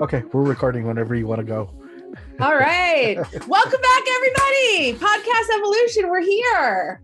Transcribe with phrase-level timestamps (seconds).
[0.00, 1.68] Okay, we're recording whenever you want to go.
[2.40, 3.16] All right.
[3.48, 4.94] Welcome back, everybody.
[4.94, 6.08] Podcast Evolution.
[6.08, 7.00] We're here.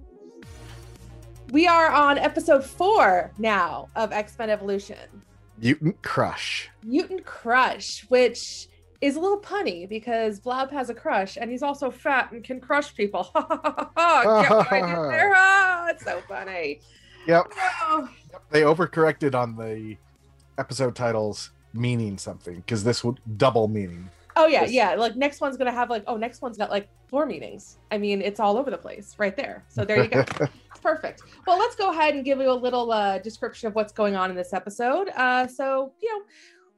[1.51, 4.96] We are on episode four now of X Men Evolution.
[5.59, 6.71] Mutant Crush.
[6.85, 8.69] Mutant Crush, which
[9.01, 12.61] is a little punny because Blob has a crush and he's also fat and can
[12.61, 13.29] crush people.
[13.35, 15.33] Get what I did there?
[15.35, 16.81] Ah, it's so funny.
[17.27, 17.47] Yep.
[17.83, 18.09] Oh,
[18.51, 19.97] They overcorrected on the
[20.59, 24.09] episode titles meaning something because this would double meaning.
[24.37, 24.73] Oh yeah, Yes.
[24.73, 24.95] yeah.
[24.95, 27.78] Like next one's gonna have like oh next one's got like four meanings.
[27.91, 29.65] I mean it's all over the place right there.
[29.69, 30.24] So there you go.
[30.82, 31.23] Perfect.
[31.46, 34.30] Well, let's go ahead and give you a little uh, description of what's going on
[34.30, 35.09] in this episode.
[35.16, 36.24] Uh, so you know,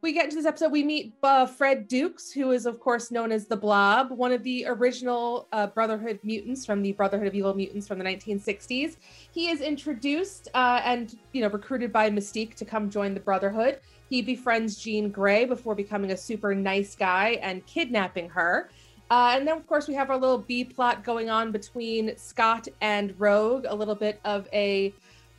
[0.03, 0.71] we get into this episode.
[0.71, 4.43] We meet uh, Fred Dukes, who is of course known as the Blob, one of
[4.45, 8.97] the original uh, Brotherhood mutants from the Brotherhood of Evil Mutants from the 1960s.
[9.33, 13.81] He is introduced uh, and you know recruited by Mystique to come join the Brotherhood.
[14.09, 18.71] He befriends Jean Grey before becoming a super nice guy and kidnapping her.
[19.11, 22.67] Uh, and then, of course, we have our little B plot going on between Scott
[22.81, 24.93] and Rogue, a little bit of a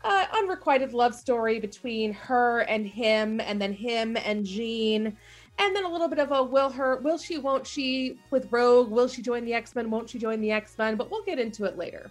[0.04, 5.18] uh, unrequited love story between her and him, and then him and Jean,
[5.60, 8.90] and then a little bit of a will her, will she, won't she with Rogue?
[8.90, 9.90] Will she join the X Men?
[9.90, 10.96] Won't she join the X Men?
[10.96, 12.10] But we'll get into it later.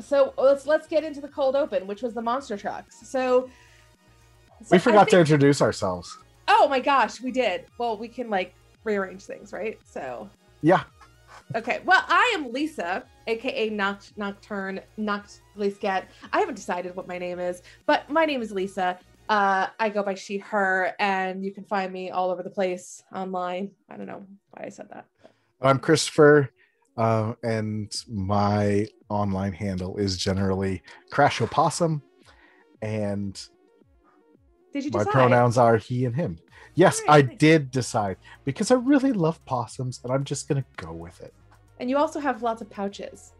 [0.00, 3.08] So let's let's get into the cold open, which was the monster trucks.
[3.08, 3.50] So,
[4.62, 6.16] so we forgot to introduce ourselves.
[6.48, 7.66] Oh my gosh, we did.
[7.78, 8.54] Well, we can like
[8.84, 9.78] rearrange things, right?
[9.84, 10.28] So
[10.62, 10.84] Yeah.
[11.54, 11.80] Okay.
[11.84, 15.40] Well, I am Lisa, aka Noct- Nocturne Noct
[15.74, 16.08] Scat.
[16.32, 18.98] I haven't decided what my name is, but my name is Lisa.
[19.28, 23.02] Uh, I go by she, her, and you can find me all over the place
[23.14, 23.70] online.
[23.90, 25.06] I don't know why I said that.
[25.60, 26.50] I'm Christopher,
[26.96, 32.02] uh, and my online handle is generally Crash Opossum,
[32.82, 33.40] and
[34.76, 35.12] Did you my decide?
[35.12, 36.38] pronouns are he and him.
[36.74, 37.38] Yes, I Alright.
[37.38, 41.32] did decide because I really love possums, and I'm just gonna go with it.
[41.80, 43.32] And you also have lots of pouches.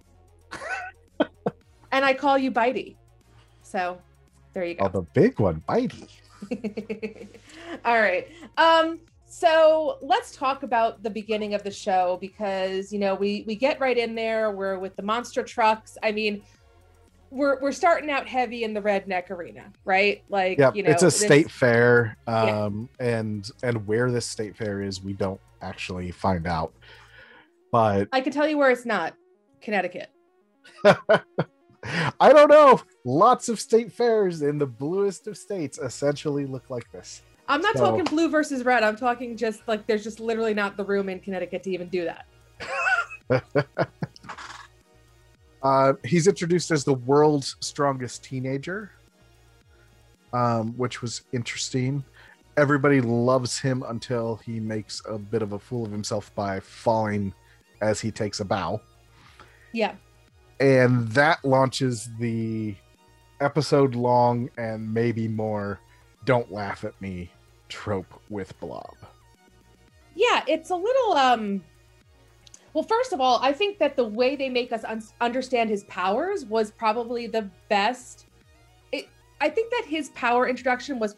[1.93, 2.97] and I call you Bitey.
[3.61, 4.01] So
[4.55, 4.87] there you go.
[4.87, 6.09] Oh, the big one, Bitey.
[7.85, 8.29] All right.
[8.57, 13.57] Um so let's talk about the beginning of the show because you know we we
[13.57, 15.99] get right in there we're with the monster trucks.
[16.03, 16.43] I mean
[17.31, 20.23] we're we're starting out heavy in the redneck arena, right?
[20.29, 22.65] Like Yeah, you know it's a this- state fair, Yeah.
[22.65, 26.73] um, and and where this state fair is, we don't actually find out.
[27.73, 29.15] But I can tell you where it's not.
[29.61, 30.11] Connecticut.
[30.85, 32.81] I don't know.
[33.05, 37.23] Lots of state fairs in the bluest of states essentially look like this.
[37.49, 38.83] I'm not So- talking blue versus red.
[38.83, 42.05] I'm talking just like there's just literally not the room in Connecticut to even do
[42.05, 42.27] that.
[45.67, 48.93] Uh, he's introduced as the world's strongest teenager,
[50.33, 52.05] um, which was interesting.
[52.57, 57.35] Everybody loves him until he makes a bit of a fool of himself by falling
[57.81, 58.81] as he takes a bow.
[59.73, 59.95] Yeah.
[60.61, 62.75] and that launches the
[63.41, 65.81] episode long and maybe more
[66.25, 67.31] don't laugh at me
[67.69, 68.97] trope with blob
[70.15, 71.63] yeah it's a little um
[72.77, 75.85] well first of all i think that the way they make us un- understand his
[75.85, 78.27] powers was probably the best.
[78.93, 79.09] It
[79.41, 81.17] i think that his power introduction was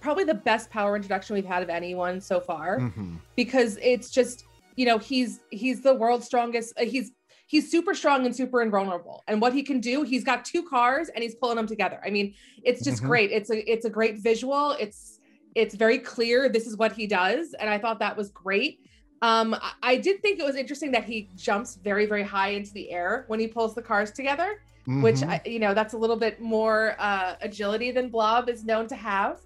[0.00, 2.78] probably the best power introduction we've had of anyone so far.
[2.78, 3.18] Mhm.
[3.34, 4.44] because it's just
[4.76, 7.10] you know he's he's the world's strongest uh, he's
[7.48, 9.22] he's super strong and super invulnerable.
[9.28, 12.00] And what he can do he's got two cars and he's pulling them together.
[12.06, 13.06] I mean it's just Mhm.
[13.10, 13.32] great.
[13.32, 14.64] It's a it's a great visual.
[14.84, 15.18] It's
[15.56, 17.44] it's very clear this is what he does.
[17.60, 18.78] And i thought that was great
[19.26, 22.90] um I, did think it was interesting that he jumps very very high into the
[22.90, 24.50] air when he pulls the cars together
[24.86, 25.28] which Mhm.
[25.28, 28.96] I, you know that's a little bit more uh, agility than Blob is known to
[28.96, 29.40] have.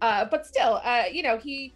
[0.00, 1.72] Uh, but still, uh, you know he,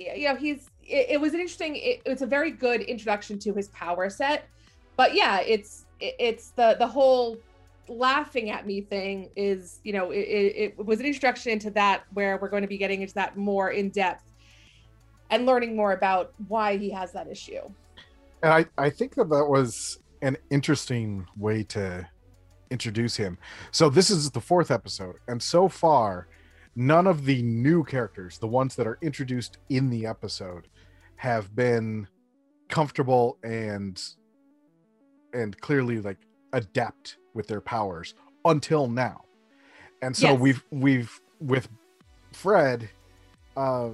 [0.00, 0.68] you know he's.
[0.82, 1.76] It, it was an interesting.
[1.76, 4.48] It, it's a very good introduction to his power set.
[4.96, 7.38] But yeah, it's it, it's the the whole
[7.88, 12.02] laughing at me thing is you know it, it, it was an introduction into that
[12.14, 14.24] where we're going to be getting into that more in depth
[15.30, 17.60] and learning more about why he has that issue.
[18.42, 22.06] and I, I think that that was an interesting way to
[22.70, 23.38] introduce him
[23.70, 26.26] so this is the fourth episode and so far
[26.74, 30.66] none of the new characters the ones that are introduced in the episode
[31.16, 32.08] have been
[32.68, 34.02] comfortable and
[35.32, 36.18] and clearly like
[36.52, 38.14] adept with their powers
[38.44, 39.22] until now
[40.02, 40.40] and so Yes.
[40.40, 41.68] we've we've with
[42.32, 42.88] fred
[43.56, 43.90] uh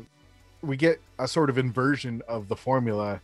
[0.63, 3.21] we get a sort of inversion of the formula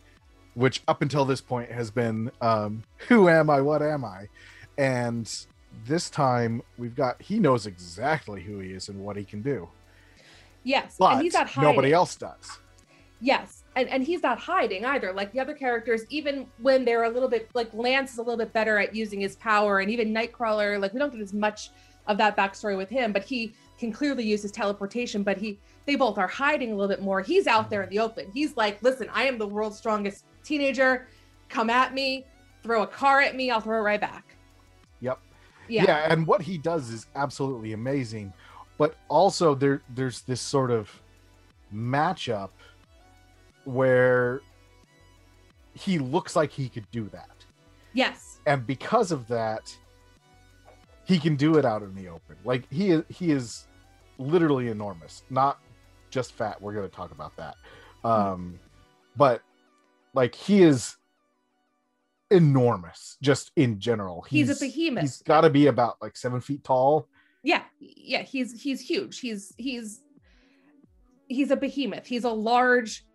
[0.55, 4.27] which up until this point has been um who am i what am i
[4.77, 5.45] and
[5.85, 9.67] this time we've got he knows exactly who he is and what he can do
[10.63, 11.69] Yes, but and he's not hiding.
[11.69, 12.59] nobody else does
[13.21, 15.11] Yes, and and he's not hiding either.
[15.11, 18.37] Like the other characters, even when they're a little bit like Lance is a little
[18.37, 21.71] bit better at using his power, and even Nightcrawler, like we don't get as much
[22.07, 25.23] of that backstory with him, but he can clearly use his teleportation.
[25.23, 27.21] But he, they both are hiding a little bit more.
[27.21, 28.29] He's out there in the open.
[28.33, 31.07] He's like, listen, I am the world's strongest teenager.
[31.47, 32.25] Come at me,
[32.61, 34.35] throw a car at me, I'll throw it right back.
[34.99, 35.19] Yep.
[35.69, 35.83] Yeah.
[35.83, 38.33] yeah and what he does is absolutely amazing
[38.79, 40.89] but also there there's this sort of
[41.71, 42.49] matchup
[43.65, 44.41] where
[45.73, 47.45] he looks like he could do that
[47.93, 48.39] Yes.
[48.47, 49.75] and because of that
[51.05, 53.67] he can do it out in the open like he is he is
[54.19, 55.23] literally enormous.
[55.31, 55.59] Not
[56.11, 56.61] just fat.
[56.61, 57.55] We're going to talk about that.
[58.03, 58.59] Um
[59.17, 59.41] but
[60.13, 60.95] like he is
[62.31, 64.21] enormous just in general.
[64.29, 65.01] He's a behemoth.
[65.01, 67.07] he's got to be about like seven feet tall.
[67.43, 67.63] Yeah.
[67.79, 69.19] Yeah he's he's huge.
[69.19, 70.01] He's he's
[71.27, 72.05] he's a behemoth.
[72.05, 73.05] He's a large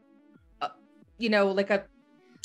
[0.61, 0.69] uh,
[1.19, 1.85] you know like a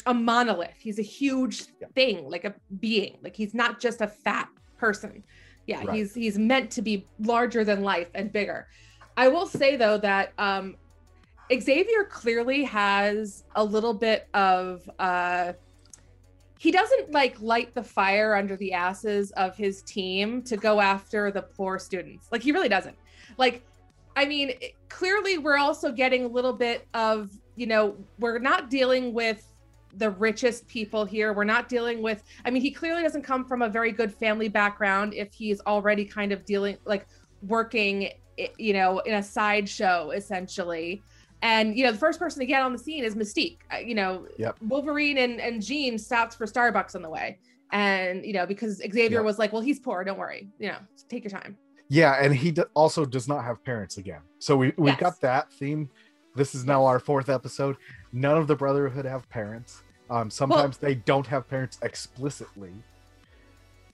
[0.05, 0.75] a monolith.
[0.77, 1.87] He's a huge Yeah.
[1.95, 3.17] thing like a being.
[3.23, 4.47] Like he's not just a fat
[4.77, 5.23] person
[5.69, 5.95] yeah Right.
[5.97, 8.67] he's he's meant to be larger than life and bigger
[9.15, 10.75] i will say though that um
[11.51, 15.53] xavier clearly has a little bit of uh
[16.57, 21.31] he doesn't like light the fire under the asses of his team to go after
[21.31, 22.27] the poor students.
[22.33, 22.97] Like he really doesn't.
[23.37, 23.63] Like,
[24.17, 28.69] I mean, it- clearly we're also getting a little bit of, you know, we're not
[28.69, 29.41] dealing with
[29.99, 31.33] the richest people here.
[31.33, 34.47] We're not dealing with, I mean, he clearly doesn't come from a very good family
[34.47, 37.05] background if he's already kind of dealing, like
[37.43, 38.09] working,
[38.57, 41.03] you know, in a sideshow essentially.
[41.41, 43.59] And you know, the first person to get on the scene is Mystique.
[43.85, 44.57] You know, Yep.
[44.61, 47.39] Wolverine and and Jean stops for Starbucks on the way,
[47.71, 49.23] and you know, because Xavier Yep.
[49.23, 50.03] was like, "Well, he's poor.
[50.03, 50.49] Don't worry.
[50.59, 51.57] You know, take your time."
[51.91, 54.99] yeah and he d- also does not have parents again so we, we've Yes.
[54.99, 55.89] got that theme
[56.35, 57.75] this is now our fourth episode
[58.13, 62.71] none of the brotherhood have parents um sometimes they don't have parents explicitly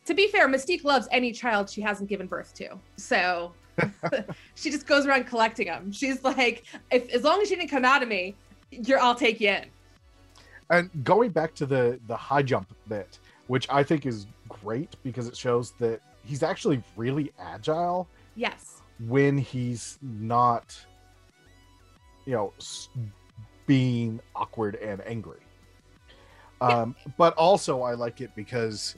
[0.05, 3.53] To be fair, Mystique loves any child she hasn't given birth to, so
[4.55, 5.91] she just goes around collecting them.
[5.91, 8.35] She's like, if as long as you didn't come out of me,
[8.71, 9.65] you're I'll take you in.
[10.69, 15.27] and going back to the the high jump bit which i think is great because
[15.27, 18.81] it shows that he's actually really agile Yes.
[19.07, 20.65] when he's not
[22.25, 22.53] you know
[23.67, 25.39] being awkward and angry
[26.61, 28.95] um but also i like it because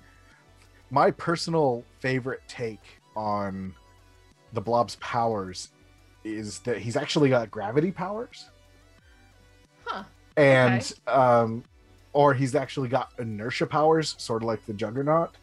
[0.92, 2.82] my personal favorite take
[3.16, 3.74] on
[4.54, 5.70] the blob's powers
[6.24, 8.50] is that he's actually got gravity powers
[9.86, 10.04] Huh.
[10.36, 11.64] and um
[12.14, 15.36] or he's actually got inertia powers sort of like the juggernaut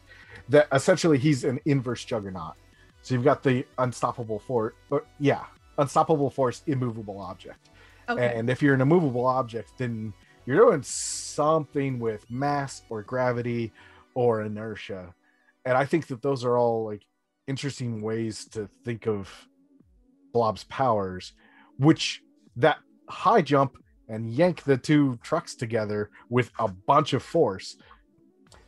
[0.49, 2.53] that essentially he's an inverse juggernaut
[3.01, 4.73] so you've got the unstoppable force
[5.19, 5.45] yeah
[5.79, 7.69] unstoppable force immovable object
[8.07, 8.35] Okay.
[8.37, 10.13] and if you're an immovable object then
[10.45, 13.71] you're doing something with mass or gravity
[14.13, 15.13] or inertia.
[15.65, 17.03] And i think that those are all like
[17.47, 19.29] interesting ways to think of
[20.33, 21.33] blob's powers
[21.77, 22.21] which
[22.55, 22.77] that
[23.09, 23.77] high jump
[24.09, 27.77] and yank the two trucks together with a bunch of force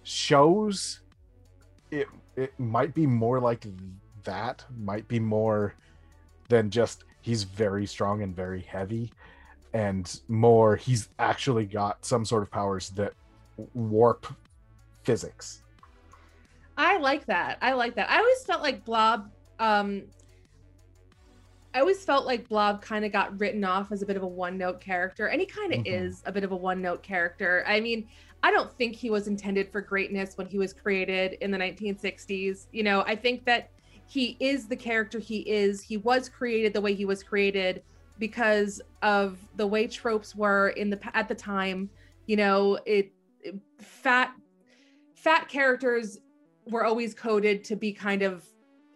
[0.04, 1.02] shows
[1.92, 3.66] it it might be more like
[4.24, 5.74] that might be more
[6.50, 9.12] than just he's very strong and very heavy
[9.78, 13.14] and more he's actually got some sort of powers that
[13.76, 14.26] warp
[15.04, 15.62] physics
[16.80, 17.58] I like that.
[17.60, 18.08] I like that.
[18.08, 19.32] I always felt like Blob.
[19.58, 20.04] Um,
[21.74, 24.28] I always felt like Blob kind of got written off as a bit of a
[24.28, 25.88] one-note character, and he kind of Mhm.
[25.88, 27.64] is a bit of a one-note character.
[27.66, 28.08] I mean,
[28.44, 32.68] I don't think he was intended for greatness when he was created in the 1960s.
[32.72, 33.72] You know, I think that
[34.06, 35.82] he is the character he is.
[35.82, 37.82] He was created the way he was created
[38.20, 41.90] because of the way tropes were in the at the time.
[42.26, 44.34] You know, it, it fat
[45.16, 46.20] fat characters
[46.66, 48.46] were always coded to be kind of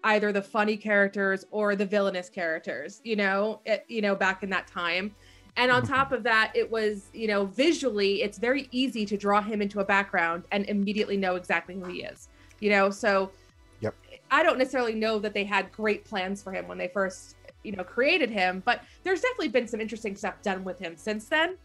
[0.03, 4.49] either the funny characters or the villainous characters you know it, you know back in
[4.49, 5.15] that time
[5.57, 5.87] and on Mhm.
[5.87, 9.79] top of that it was you know visually it's very easy to draw him into
[9.79, 13.31] a background and immediately know exactly who he is you know so
[13.79, 13.95] Yep.
[14.31, 17.71] i don't necessarily know that they had great plans for him when they first you
[17.71, 21.55] know created him but there's definitely been some interesting stuff done with him since then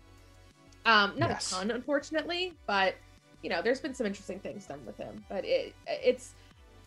[0.84, 1.50] um not Yes.
[1.52, 2.94] a ton unfortunately but
[3.42, 6.34] you know there's been some interesting things done with him but it it's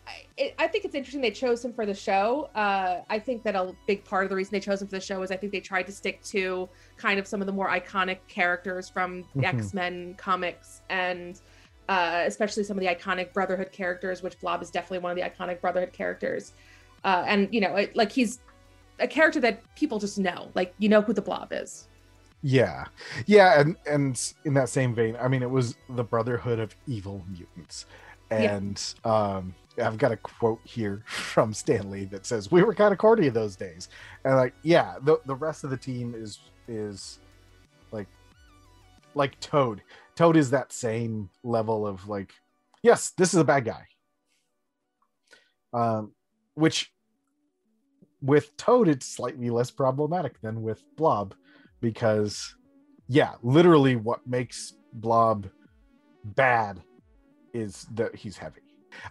[0.06, 2.48] I- it, I think it's interesting they chose him for the show.
[2.54, 5.00] Uh, I think that a big part of the reason they chose him for the
[5.00, 7.68] show is I think they tried to stick to kind of some of the more
[7.68, 9.54] iconic characters from the Mhm.
[9.58, 11.38] X Men comics and
[11.90, 15.22] uh, especially some of the iconic Brotherhood characters, which Blob is definitely one of the
[15.22, 16.54] iconic Brotherhood characters.
[17.04, 18.40] Uh, and you know, it, like he's
[19.00, 21.88] a character that people just know, like you know who the Blob is.
[22.42, 22.86] Yeah,
[23.26, 27.22] yeah, and and in that same vein, I mean, it was the Brotherhood of Evil
[27.28, 27.86] Mutants,
[28.30, 32.92] and um, I've got a quote here from Stan Lee that says, "We were kind
[32.92, 33.88] of corny those days,"
[34.24, 37.18] and like, yeah, the the rest of the team is is
[37.92, 38.08] like
[39.14, 39.82] like Toad.
[40.14, 42.32] Toad is that same level of like,
[42.82, 43.84] yes, this is a bad guy.
[45.72, 46.12] Um,
[46.54, 46.92] which
[48.22, 51.34] with Toad, it's slightly less problematic than with Blob
[51.80, 52.54] because
[53.08, 55.48] yeah literally what makes blob
[56.24, 56.80] bad
[57.52, 58.60] is that he's heavy.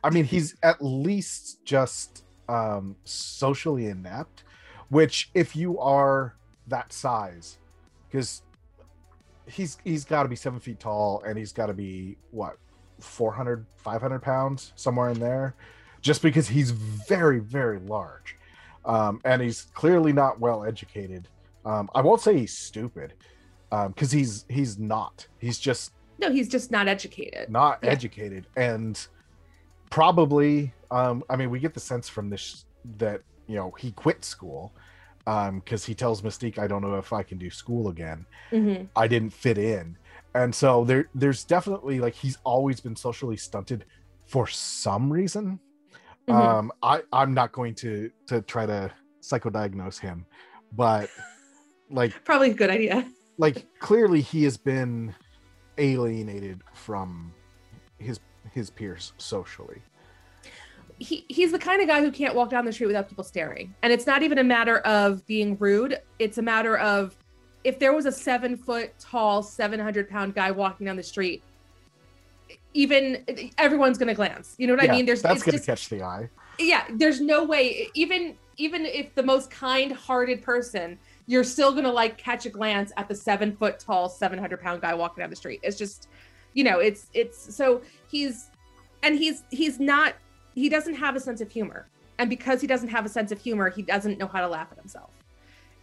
[0.03, 4.43] I mean he's at least just um socially inept
[4.89, 6.35] which if you are
[6.67, 7.57] that size
[8.07, 8.41] because
[9.45, 12.57] he's he's got to be seven feet tall and he's got to be what
[12.99, 15.55] 400 500 pounds somewhere in there
[16.01, 18.35] just because he's very very large
[18.85, 21.27] um, and he's clearly not well educated
[21.65, 23.13] um, I won't say he's stupid,
[23.69, 25.27] because um, he's he's not.
[25.39, 26.31] He's just no.
[26.31, 27.49] He's just not educated.
[27.49, 27.89] Not yeah.
[27.89, 28.99] educated, and
[29.89, 30.73] probably.
[30.91, 32.65] Um, I mean, we get the sense from this
[32.97, 34.73] that you know he quit school
[35.25, 38.25] because um, he tells Mystique, "I don't know if I can do school again.
[38.51, 38.85] Mm-hmm.
[38.95, 39.97] I didn't fit in."
[40.35, 43.85] And so there, there's definitely like he's always been socially stunted
[44.25, 45.59] for some reason.
[46.29, 46.37] Mm-hmm.
[46.37, 50.25] Um, I, I'm not going to to try to psychodiagnose him,
[50.73, 51.09] but
[51.89, 53.05] like probably a good idea.
[53.37, 55.15] like clearly he has been
[55.77, 57.33] alienated from
[57.97, 58.19] his
[58.53, 59.81] his peers socially.
[60.99, 63.73] He, he's the kind of guy who can't walk down the street without people staring.
[63.83, 65.97] And it's not even a matter of being rude.
[66.19, 67.15] It's a matter of
[67.63, 71.41] if there was a seven foot tall 700 pound guy walking down the street
[72.73, 73.23] even
[73.57, 74.55] everyone's gonna glance.
[74.57, 75.05] You know what yeah, i mean?
[75.05, 76.29] There's that's gonna just, catch the eye.
[76.57, 81.91] Yeah there's no way even even if the most kind hearted person you're still gonna
[81.91, 85.35] like catch a glance at the seven foot tall 700 pound guy walking down the
[85.35, 85.59] street.
[85.63, 86.07] It's just
[86.53, 88.49] you know it's it's so he's
[89.03, 90.15] and he's he's not
[90.55, 91.87] he doesn't have a sense of humor.
[92.17, 94.67] And because he doesn't have a sense of humor he doesn't know how to laugh
[94.71, 95.11] at himself.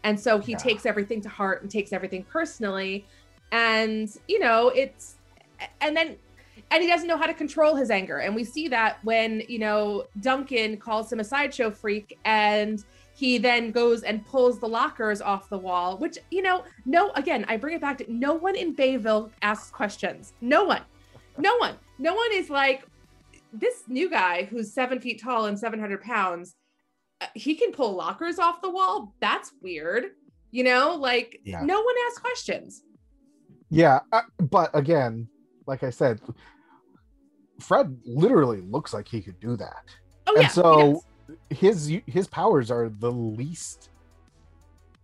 [0.05, 0.59] And so he yeah.
[0.59, 3.07] takes everything to heart and takes everything personally.
[3.53, 5.17] And you know it's
[5.81, 6.17] and then
[6.71, 9.59] and he doesn't know how to control his anger and we see that when you
[9.59, 12.85] know duncan calls him a sideshow freak and
[13.17, 17.47] he then goes and pulls the lockers off the wall, which, you know, no, again,
[17.49, 20.35] I bring it back to no one in Bayville asks questions.
[20.43, 20.83] No one,
[21.39, 22.85] no one, no one is like,
[23.55, 26.57] this new guy who's seven feet tall and 700 pounds,
[27.23, 29.15] uh, he can pull lockers off the wall.
[29.21, 30.11] That's weird.
[30.51, 31.63] You know, like yeah.
[31.63, 32.83] no one asks questions.
[33.71, 34.01] Yeah.
[34.13, 35.27] Uh, but again,
[35.67, 36.21] like I said,
[37.61, 39.85] Fred literally looks like he could do that.
[40.27, 41.05] Oh, and yeah, so
[41.51, 43.91] his his powers are the least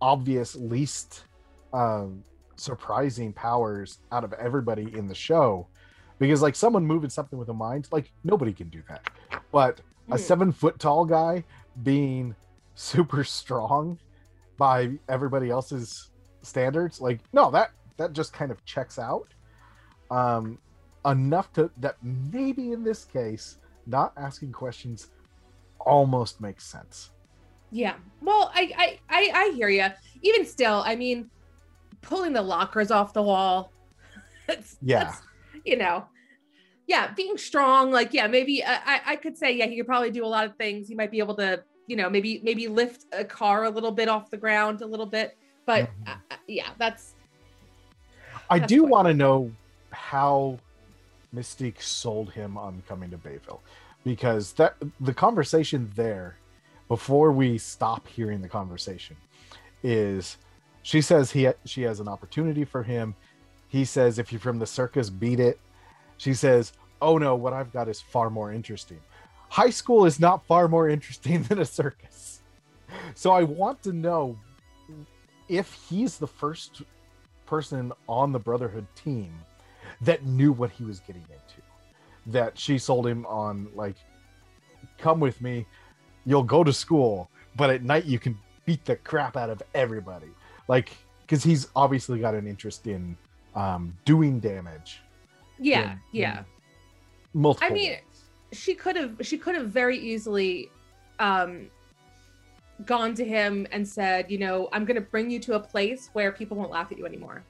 [0.01, 1.23] obvious, least
[1.71, 2.23] um,
[2.55, 5.67] surprising powers out of everybody in the show.
[6.19, 9.09] Because like someone moving something with a mind, like nobody can do that.
[9.51, 10.17] But a hmm.
[10.17, 11.43] seven foot tall guy
[11.81, 12.35] being
[12.75, 13.97] super strong
[14.57, 19.33] by everybody else's standards, like no, that that just kind of checks out.
[20.11, 20.59] Um,
[21.05, 25.09] enough to that maybe in this case, not asking questions
[25.79, 27.11] almost makes sense.
[27.71, 27.95] Yeah.
[28.21, 29.87] Well, I I I, I hear you.
[30.21, 31.29] Even still, I mean,
[32.01, 33.71] pulling the lockers off the wall.
[34.47, 35.05] That's, yeah.
[35.05, 35.21] That's,
[35.65, 36.05] you know,
[36.87, 37.91] yeah, being strong.
[37.91, 40.55] Like, yeah, maybe I I could say yeah, he could probably do a lot of
[40.57, 40.87] things.
[40.87, 44.07] He might be able to, you know, maybe maybe lift a car a little bit
[44.07, 45.37] off the ground a little bit.
[45.65, 46.11] But mm-hmm.
[46.11, 47.15] uh, yeah, that's.
[48.49, 49.51] I do want to know
[49.91, 50.59] how
[51.33, 53.61] Mystique sold him on coming to Bayville.
[54.03, 56.37] Because that the conversation there
[56.87, 59.15] before we stop hearing the conversation
[59.81, 60.37] is
[60.81, 63.15] she says he she has an opportunity for him.
[63.69, 65.59] He says if you're from the circus beat it.
[66.17, 68.99] She says oh no what i've got is far more interesting.
[69.49, 72.41] High school is not far more interesting than a circus.
[73.15, 74.37] So i want to know
[75.47, 76.81] if he's the first
[77.45, 79.33] person on the brotherhood team
[80.05, 81.61] that knew what he was getting into.
[82.27, 83.95] That she sold him on like
[84.97, 85.65] come with me
[86.25, 90.29] you'll go to school but at night you can beat the crap out of everybody.
[90.67, 93.17] Like because he's obviously got an interest in
[93.55, 95.01] um doing damage.
[95.59, 96.39] Yeah in, yeah.
[96.39, 96.45] in
[97.33, 98.01] multiple i mean ways.
[98.51, 100.69] she could have she could have very easily
[101.19, 101.67] um
[102.85, 106.09] gone to him and said you know i'm going to bring you to a place
[106.13, 107.43] where people won't laugh at you anymore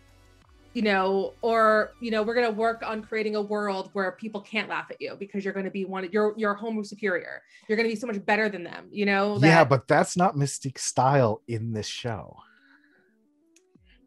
[0.74, 4.42] you know, or you know, we're going to work on creating a world where people
[4.42, 7.42] can't laugh at you because you're going to be one of your your homo superior.
[7.68, 9.38] You're going to be so much better than them, you know.
[9.38, 9.48] That...
[9.48, 12.38] Yeah, but that's not Mystique's style in this show.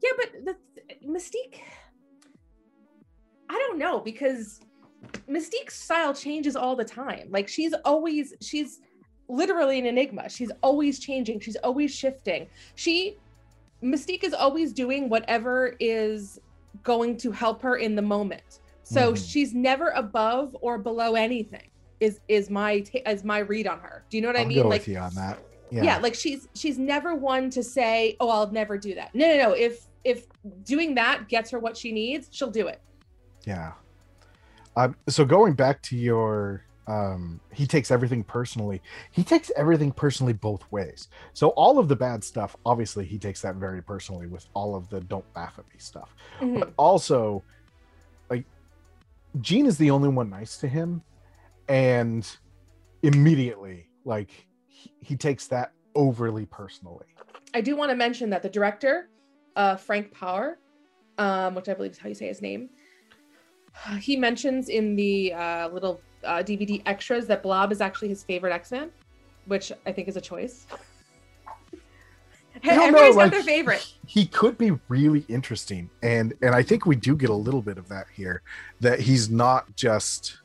[0.02, 0.56] Yeah, but the,
[1.06, 1.61] Mystique,
[3.49, 4.61] I don't know because
[5.28, 7.28] Mystique's style changes all the time.
[7.30, 8.80] Like she's always she's
[9.28, 10.28] literally an enigma.
[10.28, 11.40] She's always changing.
[11.40, 12.49] She's always shifting.
[12.75, 13.18] She
[13.82, 16.40] Mystique is always doing whatever is
[16.83, 18.61] going to help her in the moment.
[18.83, 19.30] So Mhm.
[19.33, 21.68] she's never above or below anything.
[22.00, 24.04] Is is my ta- is my read on her.
[24.11, 24.68] Do you know what I I'll mean?
[24.68, 25.38] like you on that.
[25.71, 25.83] yeah.
[25.83, 25.99] Yeah.
[25.99, 29.52] like she's she's never one to say oh i'll never do that no no no
[29.52, 30.26] if if
[30.62, 32.80] doing that gets her what she needs she'll do it
[33.45, 33.73] Yeah.
[34.76, 38.81] Um, so going back to your um he takes everything personally.
[39.11, 41.09] He takes everything personally both ways.
[41.33, 44.88] So all of the bad stuff, obviously he takes that very personally with all of
[44.88, 46.14] the don't laugh at me stuff.
[46.40, 46.61] Mhm.
[46.61, 47.43] But also
[48.31, 48.45] like
[49.40, 51.02] Jean is the only one nice to him
[51.69, 52.28] and
[53.02, 54.31] immediately like
[54.66, 57.07] he, he takes that overly personally.
[57.55, 59.09] i do want to mention that the director
[59.57, 60.59] uh Frank Paur
[61.19, 62.69] um which i believe is how you say his name
[64.00, 68.52] he mentions in the uh little uh, dvd extras that blob is actually his favorite
[68.52, 68.90] x-man
[69.46, 70.66] which i think is a choice.
[72.64, 73.92] Don't know, everybody's got their favorite.
[74.06, 77.76] he could be really interesting and and i think we do get a little bit
[77.76, 78.40] of that here
[78.80, 80.38] that he's not just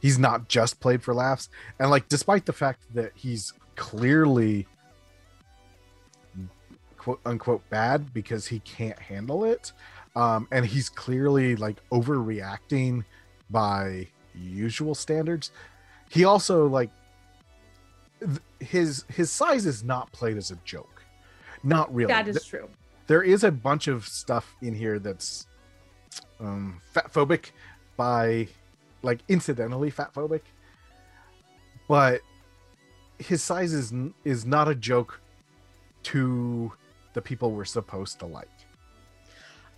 [0.00, 1.48] he's not just played for laughs
[1.78, 4.66] and like despite the fact that he's clearly
[6.98, 9.72] quote unquote bad because he can't handle it
[10.16, 13.04] um and he's clearly like overreacting
[13.50, 15.50] by usual standards.
[16.10, 16.90] He also like
[18.20, 21.02] th- his his size is not played as a joke.
[21.62, 22.12] Not really.
[22.12, 22.68] That is true.
[23.06, 25.46] there is a bunch of stuff in here that's
[26.40, 27.50] um fat phobic
[27.96, 28.48] by
[29.02, 30.42] like incidentally fat phobic.
[31.88, 32.20] But
[33.18, 35.20] his size is n- is not a joke
[36.04, 36.72] to
[37.12, 38.48] the people we're supposed to like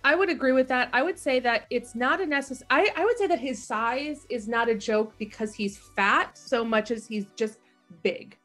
[0.05, 0.89] I would agree with that.
[0.93, 2.61] I would say that it's not a necess.
[2.69, 6.63] I, I would say that his size is not a joke because he's fat so
[6.63, 7.57] much as he's just
[8.03, 8.37] big.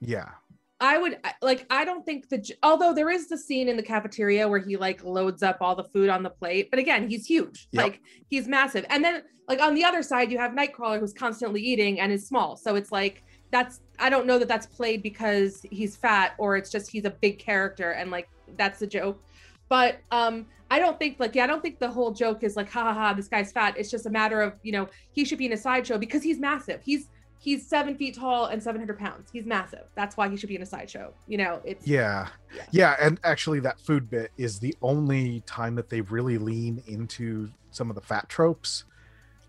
[0.00, 0.30] yeah
[0.78, 1.64] I would like.
[1.70, 2.44] I don't think the.
[2.62, 5.84] Although there is the scene in the cafeteria where he like loads up all the
[5.84, 7.68] food on the plate, but again, he's huge.
[7.72, 7.82] Yep.
[7.82, 8.84] Like he's massive.
[8.90, 12.26] And then like on the other side, you have Nightcrawler who's constantly eating and is
[12.26, 12.56] small.
[12.56, 13.80] So it's like that's.
[13.98, 17.38] I don't know that that's played because he's fat or it's just he's a big
[17.38, 19.22] character and like that's the joke.
[19.70, 22.70] But um, I don't think like yeah, I don't think the whole joke is like
[22.70, 23.76] ha ha ha this guy's fat.
[23.76, 26.38] It's just a matter of you know he should be in a sideshow because he's
[26.40, 26.82] massive.
[26.84, 29.28] He's he's seven feet tall and 700 pounds.
[29.32, 29.84] He's massive.
[29.94, 31.12] That's why he should be in a sideshow.
[31.28, 32.62] You know, it's yeah Yeah.
[32.72, 37.50] yeah and actually that food bit is the only time that they really lean into
[37.70, 38.84] some of the fat tropes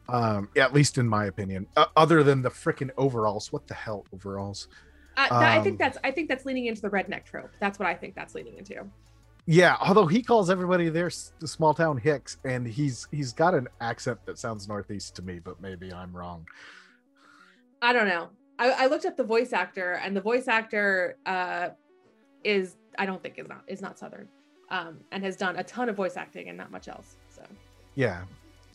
[0.10, 4.06] um at least in my opinion uh, other than the freaking overalls what the hell
[4.14, 4.68] overalls
[5.18, 7.50] I, that- I think Um, that's I think that's leaning into the redneck trope.
[7.60, 8.88] That's what I think that's leaning into.
[9.50, 13.70] Yeah, although he calls everybody there the small town Hicks, and he's he's got an
[13.80, 16.46] accent that sounds northeast to me, but maybe I'm wrong.
[17.82, 18.30] I don't know.
[18.60, 21.70] I, I looked up the voice actor, and the voice actor uh,
[22.44, 24.28] is I don't think is not is not southern,
[24.70, 27.16] um, and has done a ton of voice acting and not much else.
[27.34, 27.44] So
[27.96, 28.24] Yeah,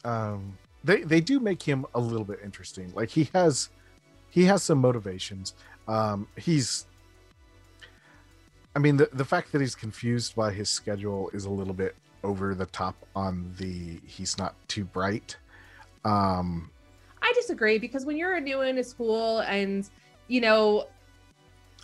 [0.07, 2.91] um, they they do make him a little bit interesting.
[2.95, 3.69] Like he has
[4.31, 5.53] he has some motivations.
[5.87, 6.87] Um, he's,
[8.75, 11.95] I mean, the the fact that he's confused by his schedule is a little bit
[12.25, 15.37] over the top on the he's not too bright.
[16.05, 16.71] Um,
[17.21, 19.89] I disagree because when you're new in a school and
[20.29, 20.87] you know,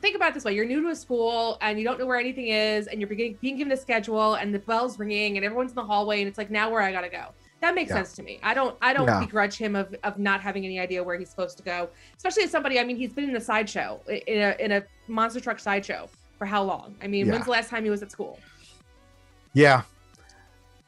[0.00, 2.48] think about this way: you're new to a school and you don't know where anything
[2.48, 5.76] is, and you're being, being given a schedule, and the bell's ringing, and everyone's in
[5.76, 7.26] the hallway, and it's like now where I gotta go.
[7.60, 7.96] That makes Yeah.
[7.96, 8.40] sense to me.
[8.42, 9.20] I don't I don't Yeah.
[9.20, 12.50] begrudge him of of not having any idea where he's supposed to go, especially as
[12.50, 12.80] somebody.
[12.80, 16.46] I mean, he's been in a sideshow in a in a monster truck sideshow for
[16.46, 16.94] how long?
[17.02, 17.32] I mean, Yeah.
[17.32, 18.38] when's the last time he was at school?
[19.52, 19.82] Yeah.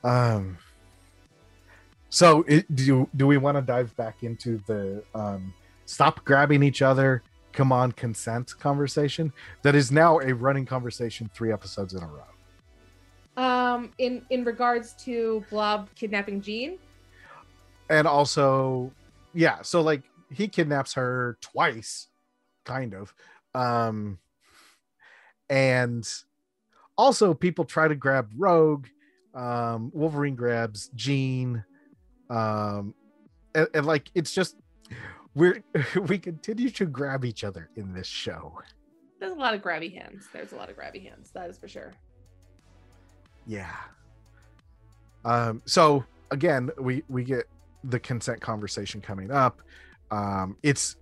[0.04, 0.56] Um.
[2.08, 5.52] So, it, do do we want to dive back into the um,
[5.86, 9.32] stop grabbing each other, come on, consent conversation
[9.62, 13.42] that is now a running conversation three episodes in a row?
[13.42, 16.78] Um, in in regards to Blob kidnapping Jean,
[17.88, 18.90] And also,
[19.34, 22.08] yeah, so like he kidnaps her twice,
[22.64, 23.14] kind of.
[23.54, 24.18] Um,
[25.50, 26.08] and
[26.96, 28.86] also people try to grab Rogue.
[29.34, 31.64] Um, Wolverine grabs Jean.
[32.30, 32.94] Um,
[33.54, 34.56] and, and like it's just
[35.34, 35.62] we're
[36.06, 38.58] we continue to grab each other in this show.
[39.18, 40.28] there's a lot of grabby hands.
[40.32, 41.30] There's a lot of grabby hands.
[41.34, 41.92] That is for sure.
[43.46, 43.76] Yeah.
[45.24, 47.46] Um, so again, we we get
[47.82, 49.60] the consent conversation coming up.
[50.12, 50.96] Um, it's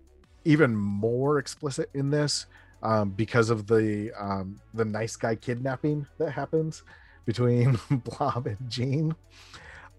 [0.44, 2.46] even more explicit in this
[2.82, 6.82] um, because of the um, the nice guy kidnapping that happens.
[7.24, 9.14] between Blob and Jean.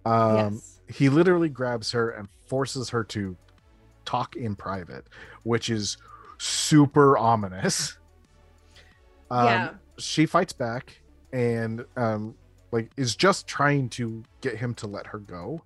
[0.04, 0.80] Um, yes.
[0.90, 3.38] He literally grabs her and forces her to
[4.04, 5.06] talk in private,
[5.44, 5.98] which is
[6.38, 7.98] super ominous.
[9.32, 9.70] Um, yeah.
[10.00, 11.00] She fights back
[11.32, 12.34] and um,
[12.72, 15.62] like is just trying to get him to let her go.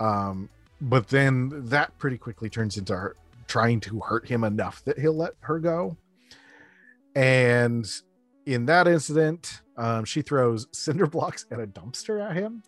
[0.00, 0.48] Um,
[0.80, 3.14] but then that pretty quickly turns into her
[3.46, 5.98] trying to hurt him enough that he'll let her go.
[7.14, 7.86] And
[8.46, 12.62] in that incident, um, she throws cinder blocks and a dumpster at him,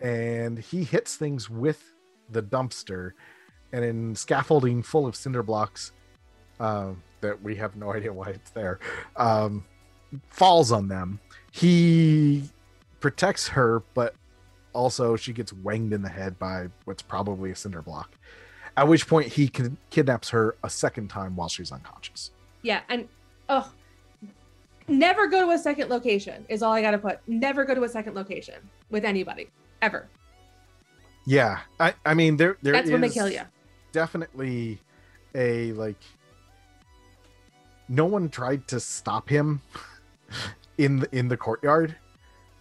[0.00, 1.82] and he hits things with
[2.30, 3.12] the dumpster.
[3.72, 5.92] And in scaffolding full of cinder blocks,
[6.60, 8.78] uh, that we have no idea why it's there,
[9.16, 9.64] um,
[10.28, 11.20] falls on them.
[11.52, 12.44] He
[13.00, 14.14] protects her, but
[14.72, 18.16] also she gets wanged in the head by what's probably a cinder block.
[18.76, 19.50] At which point he
[19.90, 22.30] kidnaps her a second time while she's unconscious.
[22.60, 22.82] Yeah.
[22.90, 23.08] And
[23.48, 23.72] oh,
[24.88, 27.20] never go to a second location is all I got to put.
[27.26, 28.54] Never go to a second location
[28.90, 29.48] with anybody
[29.82, 30.08] ever.
[31.26, 33.42] Yeah, I, I mean there there That's when they kill you.
[33.92, 34.78] Definitely
[35.34, 36.00] a like.
[37.88, 39.60] No one tried to stop him
[40.78, 41.96] in the in the courtyard,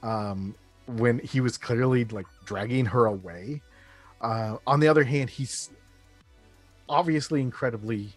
[0.04, 0.56] um,
[0.88, 3.62] when he was clearly like dragging her away.
[4.22, 5.70] Uh, on the other hand, he's
[6.90, 8.10] obviously incredibly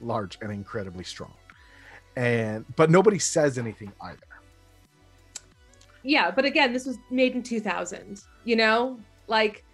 [0.00, 1.32] large and incredibly strong,
[2.16, 4.18] and but nobody says anything either.
[6.02, 8.98] Yeah, but again, this was made in 2000, you know?
[9.26, 9.64] Like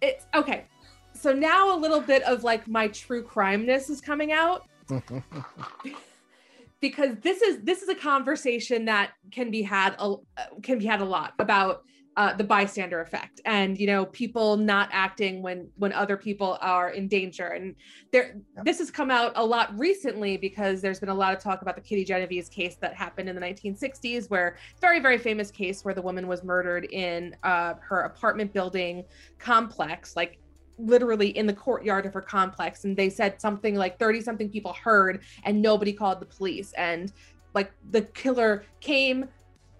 [0.00, 0.64] it's okay.
[1.12, 4.66] So now a little bit of like my true crimeness is coming out
[6.80, 10.14] because this is this is a conversation that can be had a
[10.62, 11.84] can be had a lot about
[12.16, 16.90] uh, the bystander effect and you know people not acting when when other people are
[16.90, 17.46] in danger.
[17.48, 17.74] And
[18.12, 18.64] there Yep.
[18.64, 21.76] this has come out a lot recently because there's been a lot of talk about
[21.76, 25.94] the kitty genovese case that happened in the 1960s where very very famous case where
[25.94, 29.04] the woman was murdered in uh, her apartment building
[29.38, 30.38] complex like
[30.80, 32.84] literally in the courtyard of her complex.
[32.84, 36.72] And they said something like 30 something people heard and nobody called the police.
[36.72, 37.12] And
[37.54, 39.28] like the killer came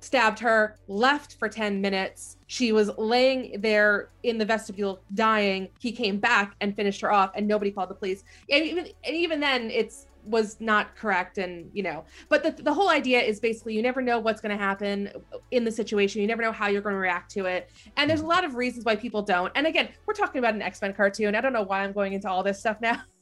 [0.00, 2.36] stabbed her left for 10 minutes.
[2.46, 5.68] She was laying there in the vestibule dying.
[5.78, 8.24] He came back and finished her off and nobody called the police.
[8.50, 12.04] And even and even then it's was not correct and you know.
[12.28, 15.10] But the, the whole idea is basically you never know what's going to happen
[15.50, 16.20] in the situation.
[16.20, 17.70] You never know how you're going to react to it.
[17.96, 19.52] And there's a lot of reasons why people don't.
[19.54, 21.34] And again we're talking about an x-men cartoon.
[21.34, 23.02] I don't know why i'm going into all this stuff now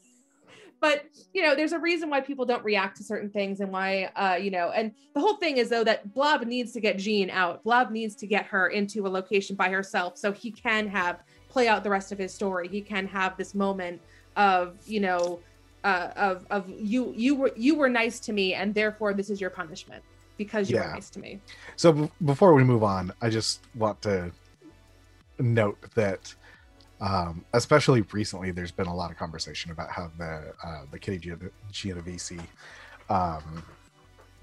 [0.81, 4.11] but you know there's a reason why people don't react to certain things and why
[4.17, 7.31] uh you know and the whole thing is though that blob needs to get jean
[7.31, 7.63] out.
[7.65, 11.69] Blob needs to get her into a location by herself so he can have play
[11.69, 12.69] out the rest of his story.
[12.69, 14.01] He can have this moment
[14.37, 15.41] of you know
[15.85, 19.41] uh of of you you were you were nice to me and therefore this is
[19.41, 20.03] your punishment
[20.39, 21.41] because you were nice to me.
[21.77, 24.33] So b- before we move on, I just want to
[25.39, 26.35] note that,
[27.01, 31.19] um, especially recently, there's been a lot of conversation about how the uh, the Kitty
[31.19, 32.33] Gen- Genovese
[33.09, 33.63] um,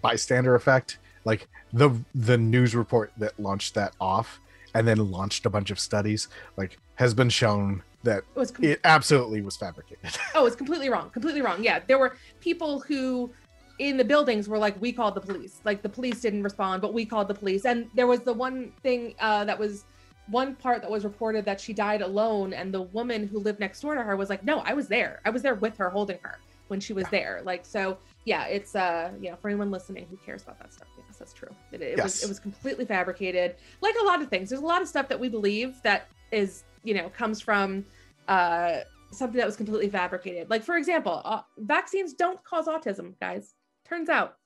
[0.01, 4.39] bystander effect, like the the news report that launched that off
[4.73, 8.65] and then launched a bunch of studies, like has been shown that it was com-
[8.65, 10.17] it absolutely was fabricated.
[10.35, 11.61] oh it's completely wrong completely wrong.
[11.63, 13.31] Yeah there were people who
[13.79, 15.59] in the buildings were like we called the police.
[15.65, 17.65] Like the police didn't respond but we called the police.
[17.65, 19.85] And there was the one thing uh, that was
[20.27, 23.79] one part that was reported that she died alone and the woman who lived next
[23.81, 25.21] door to her was like no i was there.
[25.25, 27.41] I was there with her holding her when she was there.
[27.43, 30.87] Like so yeah it's uh you know for anyone listening who cares about that stuff
[30.97, 31.49] yes that's true.
[31.71, 32.23] It, it was Yes.
[32.23, 34.49] it was completely fabricated like a lot of things.
[34.49, 37.85] There's a lot of stuff that we believe that is you know comes from
[38.27, 38.79] uh
[39.11, 40.49] something that was completely fabricated.
[40.49, 43.53] Like for example uh, vaccines don't cause autism guys.
[43.87, 44.37] Turns out.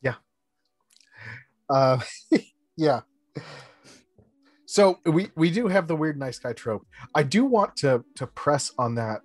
[0.00, 0.14] Yeah.
[1.68, 1.98] Uh,
[2.76, 3.00] yeah.
[4.66, 6.86] So we we do have the weird nice guy trope.
[7.14, 9.22] I do want to to press on that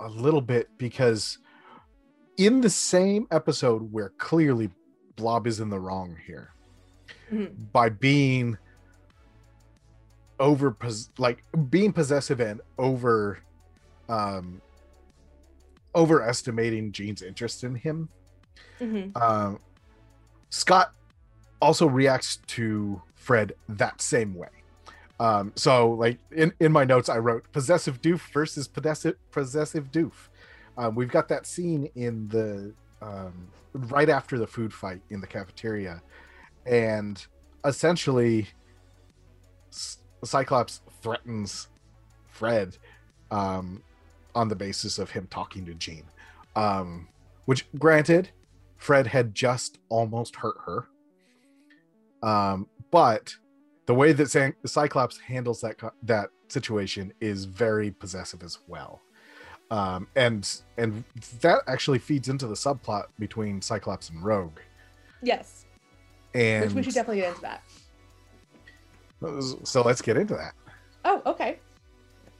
[0.00, 1.38] a little bit because
[2.36, 4.70] in the same episode where clearly
[5.16, 6.50] Blob is in the wrong here
[7.32, 7.72] Mhm.
[7.72, 8.58] by being
[10.40, 10.76] over
[11.18, 13.38] like being possessive and over
[14.08, 14.60] um
[15.94, 18.08] overestimating Jean's interest in him
[18.80, 19.16] Mhm.
[19.16, 19.60] um,
[20.50, 20.92] Scott
[21.62, 24.48] also reacts to Fred that same way.
[25.20, 30.12] Um, so, like in, in my notes, I wrote possessive doof versus possessive possessive doof.
[30.76, 35.26] Um, we've got that scene in the um, right after the food fight in the
[35.26, 36.02] cafeteria,
[36.66, 37.24] and
[37.64, 38.48] essentially,
[40.24, 41.68] Cyclops threatens
[42.28, 42.76] Fred
[43.30, 43.82] um,
[44.34, 46.04] on the basis of him talking to Jean.
[46.56, 47.08] Um,
[47.46, 48.30] which, granted,
[48.76, 50.88] Fred had just almost hurt her.
[52.22, 53.34] Um, but
[53.86, 59.00] the way that San- Cyclops handles that that situation is very possessive as well.
[59.70, 61.04] Um, and and
[61.40, 64.58] that actually feeds into the subplot between Cyclops and Rogue.
[65.22, 65.66] Yes.
[66.34, 67.62] And Which we should definitely get into that.
[69.66, 70.54] so let's get into that.
[71.04, 71.58] Oh, okay.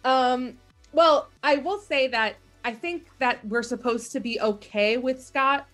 [0.05, 0.59] Um,
[0.93, 5.67] well, I will say that I think that we're supposed to be okay with Scott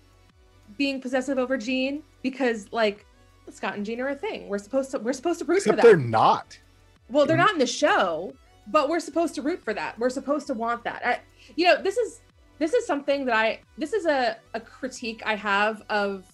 [0.77, 3.07] being possessive over Jean because like
[3.55, 4.49] Scott and Jean are a thing.
[4.49, 5.83] We're supposed to we're supposed to root Except for that.
[5.83, 6.59] they're not.
[7.09, 8.33] Well, they're not in the show,
[8.69, 9.99] but we're supposed to root for that.
[9.99, 11.03] We're supposed to want that.
[11.05, 11.21] I,
[11.57, 12.21] you know, this is
[12.59, 16.25] this is something that I this is a a critique I have of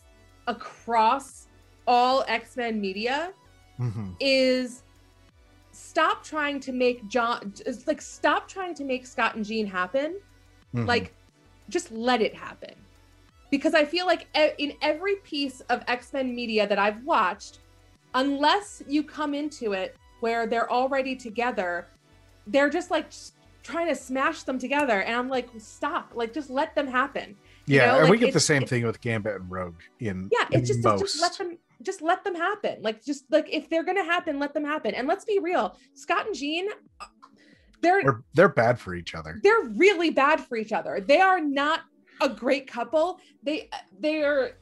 [0.46, 1.48] across
[1.86, 3.32] all X-Men media
[3.80, 4.16] Mhm.
[4.20, 4.82] is
[5.72, 7.52] stop trying to make John
[7.86, 10.16] like stop trying to make Scott and Jean happen.
[10.74, 10.86] Mhm.
[10.86, 11.14] Like
[11.68, 12.74] just let it happen.
[13.50, 14.26] Because I feel like
[14.58, 17.60] in every piece of X-Men media that I've watched,
[18.14, 21.88] unless you come into it where they're already together,
[22.46, 23.12] they're just like
[23.62, 27.36] trying to smash them together and I'm like stop, like just let them happen.
[27.66, 30.28] you yeah, know, and like, we get the same thing with Gambit and Rogue in
[30.32, 31.00] Yeah, in it's just, most.
[31.00, 32.80] just let them just let them happen.
[32.82, 34.94] Like just like if they're gonna happen, let them happen.
[34.94, 36.68] And let's be real, Scott and Jean,
[37.00, 37.06] uh,
[37.82, 39.38] they're They're, they're bad for each other.
[39.42, 41.00] they're really bad for each other.
[41.06, 41.80] They are not
[42.20, 43.20] a great couple.
[43.42, 43.68] They
[44.02, 44.52] are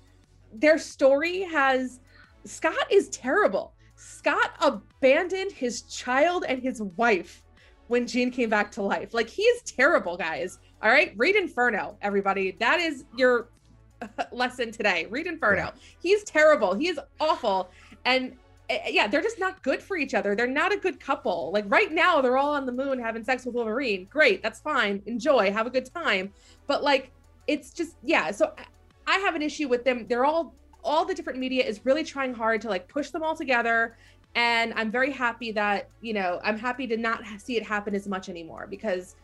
[0.53, 2.01] their story has
[2.45, 3.73] Scott is terrible.
[3.97, 7.43] Scott abandoned his child and his wife
[7.89, 9.15] when Jean came back to life.
[9.15, 10.59] Like he is terrible, guys.
[10.83, 12.53] All right, read Inferno, everybody.
[12.61, 13.49] That is your
[14.33, 15.07] lesson today.
[15.11, 15.73] Read Inferno.
[16.01, 16.75] He's terrible.
[16.75, 17.71] He is awful.
[18.05, 18.37] And
[18.71, 20.35] uh, yeah, they're just not good for each other.
[20.35, 21.51] They're not a good couple.
[21.53, 24.07] Like right now, they're all on the moon having sex with Wolverine.
[24.11, 25.03] Great, that's fine.
[25.07, 26.33] Enjoy, have a good time.
[26.67, 27.13] But like,
[27.47, 28.31] it's just yeah.
[28.31, 28.53] So
[29.07, 30.07] I- have an issue with them.
[30.09, 33.35] They're all all the different media is really trying hard to like push them all
[33.35, 33.97] together.
[34.35, 38.07] And I'm very happy that you know I'm happy to not see it happen as
[38.07, 39.17] much anymore because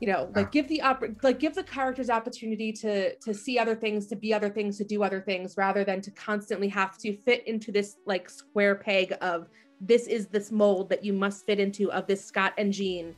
[0.00, 3.76] you know like give the op- like give the characters opportunity to to see other
[3.76, 7.16] things to be other things to do other things rather than to constantly have to
[7.18, 9.48] fit into this like square peg of
[9.80, 13.14] this is this mold that you must fit into of this Scott and Jean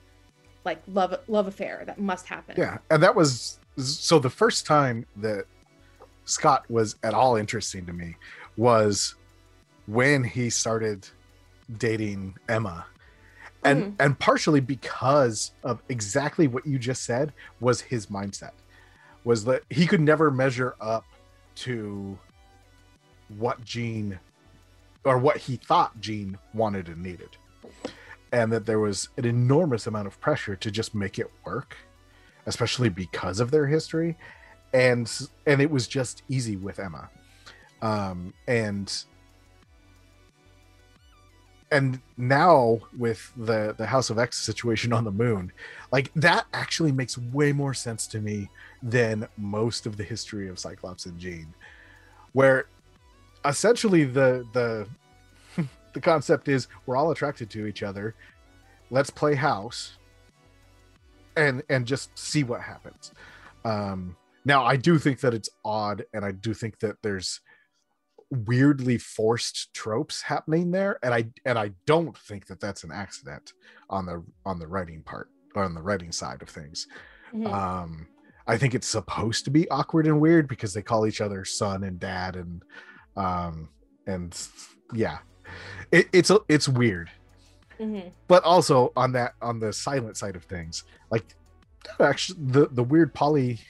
[0.65, 2.57] like love love affair that must happen.
[2.59, 5.45] Yeah, and that was so the first time that
[6.25, 8.17] Scott was at all interesting to me
[8.57, 9.15] was
[9.87, 11.09] when he started
[11.79, 12.87] dating Emma.
[13.65, 13.91] And hmm.
[14.01, 18.53] and partially because of exactly what you just said was his mindset.
[19.25, 21.05] Was that he could never measure up
[21.57, 22.19] to
[23.39, 24.19] what Jean
[25.05, 27.31] or what he thought Jean wanted and needed.
[28.33, 31.77] And that there was an enormous amount of pressure to just make it work
[32.47, 34.17] especially because of their history.
[34.73, 35.11] And
[35.47, 37.09] and it was just easy with emma.
[37.83, 38.93] Um and
[41.73, 45.51] and now with the the house of x situation on the moon
[45.91, 48.49] like that actually makes way more sense to me
[48.85, 51.53] than most of the history of cyclops and jean
[52.35, 52.67] where
[53.47, 54.87] essentially the the
[55.95, 58.15] the concept is we're all attracted to each other.
[58.91, 59.96] Let's play house
[61.37, 63.13] and and just see what happens.
[63.65, 67.41] Um now i do think that it's odd and i do think that there's
[68.31, 73.53] weirdly forced tropes happening there and i and i don't think that that's an accident
[73.91, 76.87] on the on the writing part or on the writing side of things.
[77.35, 77.53] Mhm.
[77.53, 78.07] um
[78.47, 81.85] i think it's supposed to be awkward and weird because they call each other son
[81.85, 82.63] and dad and
[83.17, 83.69] um
[84.07, 84.39] and
[84.95, 85.19] yeah.
[85.91, 87.11] It, it's a, it's weird
[87.81, 88.13] Mhm.
[88.29, 91.35] but also on that on the silent side of things like
[92.01, 93.61] actually the the weird poly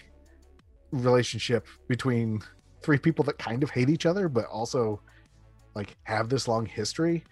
[0.92, 2.40] relationship between
[2.82, 5.00] three people that kind of hate each other but also
[5.74, 7.24] like have this long history.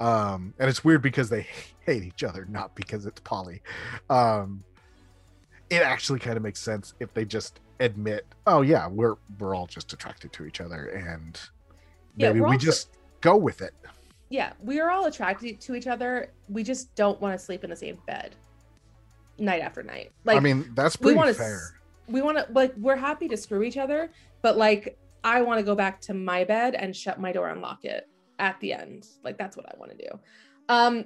[0.00, 1.46] Um and it's weird because they
[1.86, 3.62] hate each other not because it's poly.
[4.10, 4.64] Um
[5.70, 9.66] it actually kind of makes sense if they just admit oh yeah we're we're all
[9.66, 11.40] just attracted to each other and
[12.16, 13.74] maybe we're we also- just go with it
[14.34, 16.32] yeah, we are all attracted to each other.
[16.48, 18.34] We just don't want to sleep in the same bed
[19.38, 20.10] night after night.
[20.24, 21.60] Like i mean that's we pretty want to fair
[22.08, 24.10] we want to like we're happy to screw each other,
[24.42, 27.62] but like I want to go back to my bed and shut my door and
[27.62, 28.08] lock it
[28.40, 29.06] at the end.
[29.22, 30.18] Like that's what I want to do.
[30.68, 31.04] Um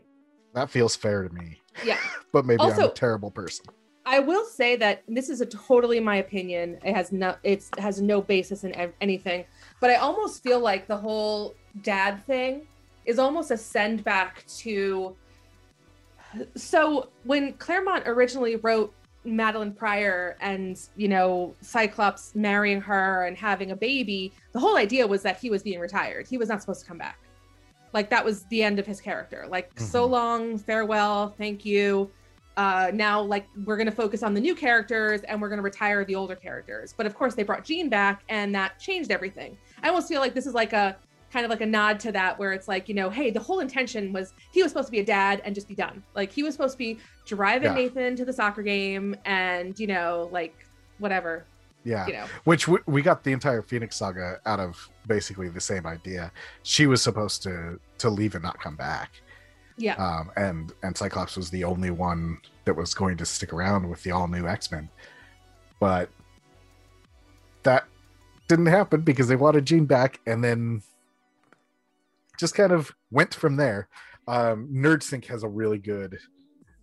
[0.55, 1.99] that feels fair to me yeah.
[2.33, 3.67] but maybe I'm a terrible person.
[4.07, 6.79] I will say that this is a totally my opinion.
[6.83, 9.45] It has no it's has no basis in anything,
[9.81, 12.67] but I almost feel like the whole dad thing
[13.09, 15.17] is almost a send back to
[16.55, 18.95] so when Claremont originally wrote
[19.25, 25.07] Madelyne Pryor and you know Cyclops marrying her and having a baby, the whole idea
[25.07, 26.29] was that he was being retired.
[26.29, 27.19] He was not supposed to come back.
[27.95, 29.47] Like that was the end of his character.
[29.49, 29.85] Like mm-hmm.
[29.85, 32.11] so long, farewell, thank you.
[32.59, 35.63] Uh, now like we're going to focus on the new characters and we're going to
[35.63, 39.57] retire the older characters but of course they brought Jean back and that changed everything
[39.85, 40.97] i almost feel like this is like a
[41.33, 43.61] kind of like a nod to that where it's like you know hey the whole
[43.61, 46.03] intention was he was supposed to be a dad and just be done.
[46.15, 47.75] Like he was supposed to be driving yeah.
[47.75, 50.55] nathan to the soccer game and you know like
[50.99, 51.47] whatever
[51.85, 52.07] yeah.
[52.07, 52.27] you know.
[52.45, 56.33] Which we, we got the entire phoenix saga out of basically the same idea.
[56.63, 59.13] She was supposed to to leave and not come back.
[59.77, 59.95] Yeah.
[59.95, 64.03] Um and and cyclops was the only one that was going to stick around with
[64.03, 64.89] the all new x-men.
[65.81, 66.11] But
[67.63, 67.85] that
[68.49, 70.83] didn't happen because they wanted jean back and then
[72.39, 73.89] just kind of went from there
[74.27, 76.19] um nerdsync has a really good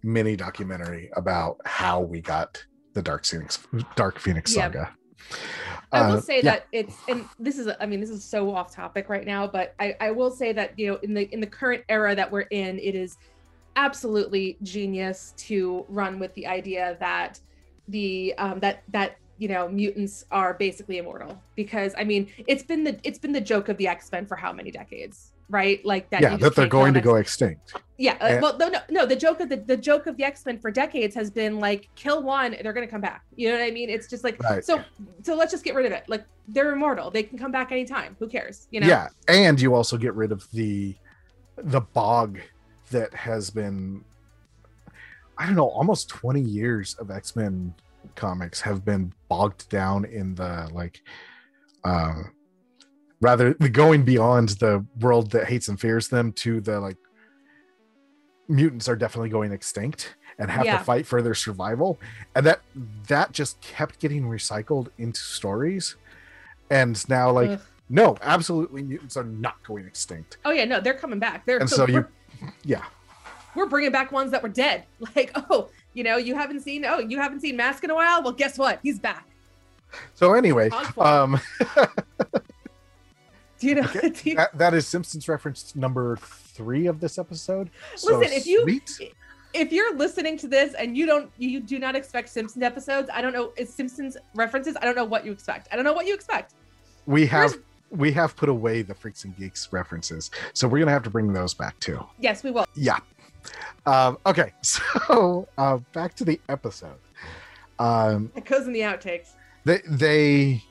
[0.03, 2.63] mini documentary about how we got
[2.93, 3.59] the Dark Phoenix
[3.95, 4.95] Dark Phoenix saga.
[5.91, 6.43] I will uh, say yeah.
[6.43, 9.75] that it's and this is I mean this is so off topic right now, but
[9.79, 12.41] I, I will say that you know in the in the current era that we're
[12.41, 13.17] in, it is
[13.75, 17.39] absolutely genius to run with the idea that
[17.89, 22.83] the um that that you know mutants are basically immortal because I mean it's been
[22.83, 25.83] the it's been the joke of the X Men for how many decades right?
[25.85, 26.21] Like that.
[26.21, 27.73] Yeah, that they're going to go extinct.
[27.97, 28.17] Yeah.
[28.19, 29.05] Uh, and, well, no, no, no.
[29.05, 31.89] The joke of the, the joke of the X Men for decades has been like,
[31.95, 33.23] kill one, they're going to come back.
[33.35, 33.89] You know what I mean?
[33.89, 34.63] It's just like, right.
[34.63, 34.83] so,
[35.23, 36.03] so let's just get rid of it.
[36.07, 37.09] Like they're immortal.
[37.09, 38.15] They can come back anytime.
[38.19, 38.67] Who cares?
[38.71, 38.87] You know?
[38.87, 40.95] Yeah, and you also get rid of the,
[41.57, 42.39] the bog
[42.91, 44.03] that has been,
[45.37, 47.73] I don't know, almost twenty years of X Men
[48.15, 51.01] comics have been bogged down in the like.
[51.83, 52.23] Uh,
[53.21, 56.97] rather the going beyond the world that hates and fears them to the like
[58.47, 60.77] mutants are definitely going extinct and have yeah.
[60.77, 61.99] to fight for their survival.
[62.35, 62.61] And that
[63.07, 65.95] that just kept getting recycled into stories.
[66.69, 67.61] And now like Ugh.
[67.89, 70.37] no absolutely mutants are not going extinct.
[70.45, 71.45] Oh yeah no they're coming back.
[71.45, 72.07] They're and so, so you
[72.63, 72.83] yeah.
[73.55, 74.85] we're bringing back ones that were dead.
[75.15, 78.21] Like oh you know you haven't seen oh you haven't seen mask in a while?
[78.21, 78.79] Well guess what?
[78.83, 79.27] He's back.
[80.15, 81.39] So anyway um
[83.59, 83.81] Do you know?
[83.83, 84.09] Okay.
[84.23, 84.35] Do you...
[84.35, 87.69] That, that is Simpsons reference number three of this episode.
[87.95, 89.13] So Listen, if you sweet.
[89.53, 93.21] if you're listening to this and you don't you do not expect Simpsons episodes, I
[93.21, 94.75] don't know is Simpsons references.
[94.81, 95.67] I don't know what you expect.
[95.71, 96.53] I don't know what you expect.
[97.05, 97.63] We have Where's...
[97.91, 101.31] we have put away the freaks and geeks references, so we're gonna have to bring
[101.33, 102.05] those back too.
[102.19, 102.65] Yes, we will.
[102.75, 102.99] Yeah.
[103.85, 106.97] Um, okay, so uh, back to the episode.
[107.77, 109.29] Um, it goes in the outtakes.
[109.65, 110.63] They they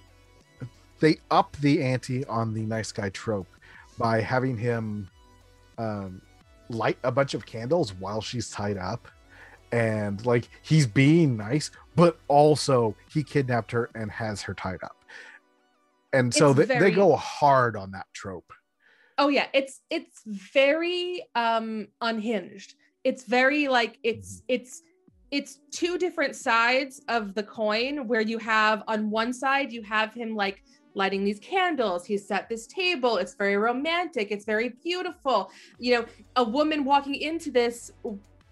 [1.05, 3.47] they up the ante on the nice guy trope
[3.99, 5.07] by having him
[5.77, 6.23] um,
[6.71, 9.07] light a bunch of candles while she's tied up.
[9.71, 14.97] And like he's being nice but also he kidnapped her and has her tied up.
[16.13, 16.81] And so they, very...
[16.81, 18.53] they go hard on that trope.
[19.19, 19.47] Oh yeah.
[19.53, 22.75] It's it's very um unhinged.
[23.05, 24.45] It's very like it's mm-hmm.
[24.55, 24.83] it's
[25.31, 30.15] it's two different sides of the coin where you have on one side you have
[30.15, 30.63] him like
[30.95, 32.07] lighting these candles.
[32.07, 33.17] He set this table.
[33.17, 34.31] It's very romantic.
[34.31, 35.51] It's very beautiful.
[35.79, 37.93] You know, a woman walking into this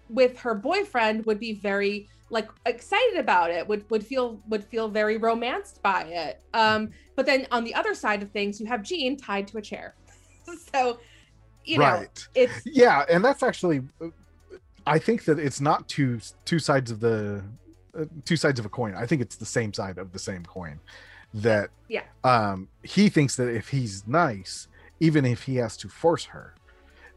[0.09, 4.89] with her boyfriend would be very like excited about it would would feel would feel
[4.89, 8.81] very romanced by it um but then on the other side of things you have
[8.81, 9.93] jean tied to a chair
[10.73, 10.99] so
[11.63, 12.27] you know right.
[12.33, 13.81] it's yeah and that's actually
[14.87, 17.43] i think that it's not two two sides of the
[17.97, 20.43] uh, two sides of a coin i think it's the same side of the same
[20.43, 20.79] coin
[21.33, 22.03] that yeah.
[22.23, 24.67] um he thinks that if he's nice
[24.99, 26.55] even if he has to force her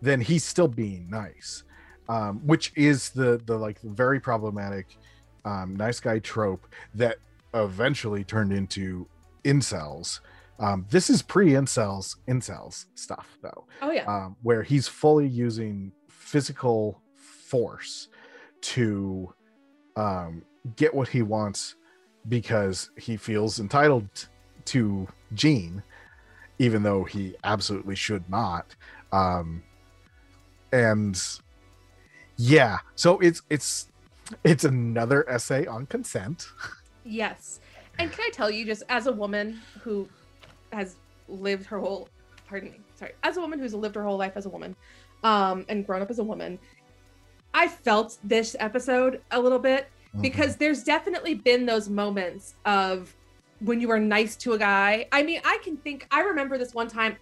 [0.02, 1.64] then he's still being nice.
[2.08, 4.96] Um which is the the like very problematic
[5.44, 7.16] um nice guy trope that
[7.54, 9.06] eventually turned into
[9.44, 10.20] incels.
[10.58, 13.66] Um this is pre incels incels stuff though.
[13.82, 14.04] Oh yeah.
[14.04, 18.08] Um where he's fully using physical force
[18.60, 19.32] to
[19.96, 20.42] um
[20.74, 21.76] get what he wants
[22.28, 24.28] because he feels entitled
[24.66, 25.82] to Jean,
[26.58, 28.74] even though he absolutely should not.
[29.12, 29.62] Um,
[30.72, 31.20] and
[32.36, 33.88] yeah, so it's it's
[34.44, 36.48] it's another essay on consent.
[37.04, 37.60] Yes,
[37.98, 40.08] and can I tell you, just as a woman who
[40.72, 40.96] has
[41.28, 42.08] lived her whole
[42.48, 44.74] pardon me, sorry, as a woman who's lived her whole life as a woman,
[45.22, 46.58] um, and grown up as a woman,
[47.54, 50.20] I felt this episode a little bit mm-hmm.
[50.20, 53.14] because there's definitely been those moments of
[53.60, 55.06] when you were nice to a guy.
[55.12, 57.16] I mean, I can think, I remember this one time,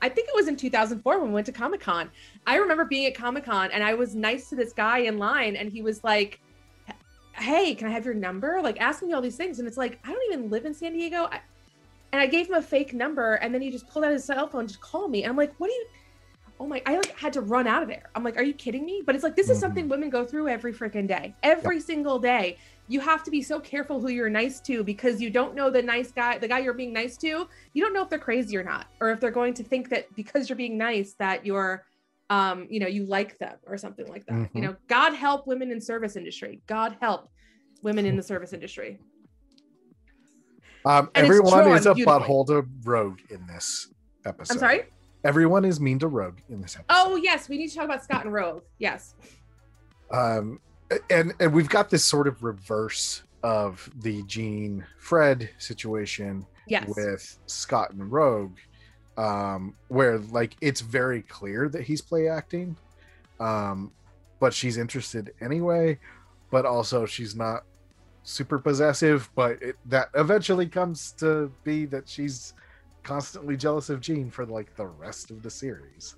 [0.00, 2.10] I think it was in 2004 when we went to Comic Con.
[2.46, 5.56] I remember being at Comic Con and I was nice to this guy in line
[5.56, 6.40] and he was like,
[7.32, 8.60] Hey, can I have your number?
[8.62, 9.58] Like asking me all these things.
[9.58, 11.28] And it's like, I don't even live in San Diego.
[11.32, 11.40] I,
[12.12, 14.46] and I gave him a fake number and then he just pulled out his cell
[14.46, 15.24] phone to call me.
[15.24, 15.86] And I'm like, what do you,
[16.60, 18.10] oh my, I like had to run out of there.
[18.14, 19.02] I'm like, are you kidding me?
[19.04, 19.60] But it's like, this is Mhm.
[19.60, 22.56] something women go through every freaking day, every single day.
[22.86, 25.82] You have to be so careful who you're nice to because you don't know the
[25.82, 28.62] nice guy, the guy you're being nice to, you don't know if they're crazy or
[28.62, 31.84] not, or if they're going to think that because you're being nice that you're,
[32.30, 34.34] um, you know, you like them or something like that.
[34.34, 34.50] Mhm.
[34.54, 36.62] You know, God help women in service industry.
[36.66, 37.28] God help
[37.82, 39.00] women in the service industry.
[40.86, 43.88] Um, everyone is a butthole to Rogue in this
[44.26, 44.54] episode.
[44.54, 44.84] I'm sorry.
[45.24, 46.86] Everyone is mean to Rogue in this episode.
[46.90, 48.62] Oh yes, we need to talk about Scott and Rogue.
[48.78, 49.14] Yes.
[50.10, 50.60] um
[51.10, 56.90] and and we've got this sort of reverse of the Jean Fred situation Yes.
[56.96, 58.56] with Scott and Rogue
[59.16, 62.76] um where like it's very clear that he's play acting
[63.38, 63.92] um
[64.40, 65.98] but she's interested anyway
[66.50, 67.62] but also she's not
[68.24, 72.54] super possessive but it, that eventually comes to be that she's
[73.04, 76.16] constantly jealous of Jean for like the rest of the series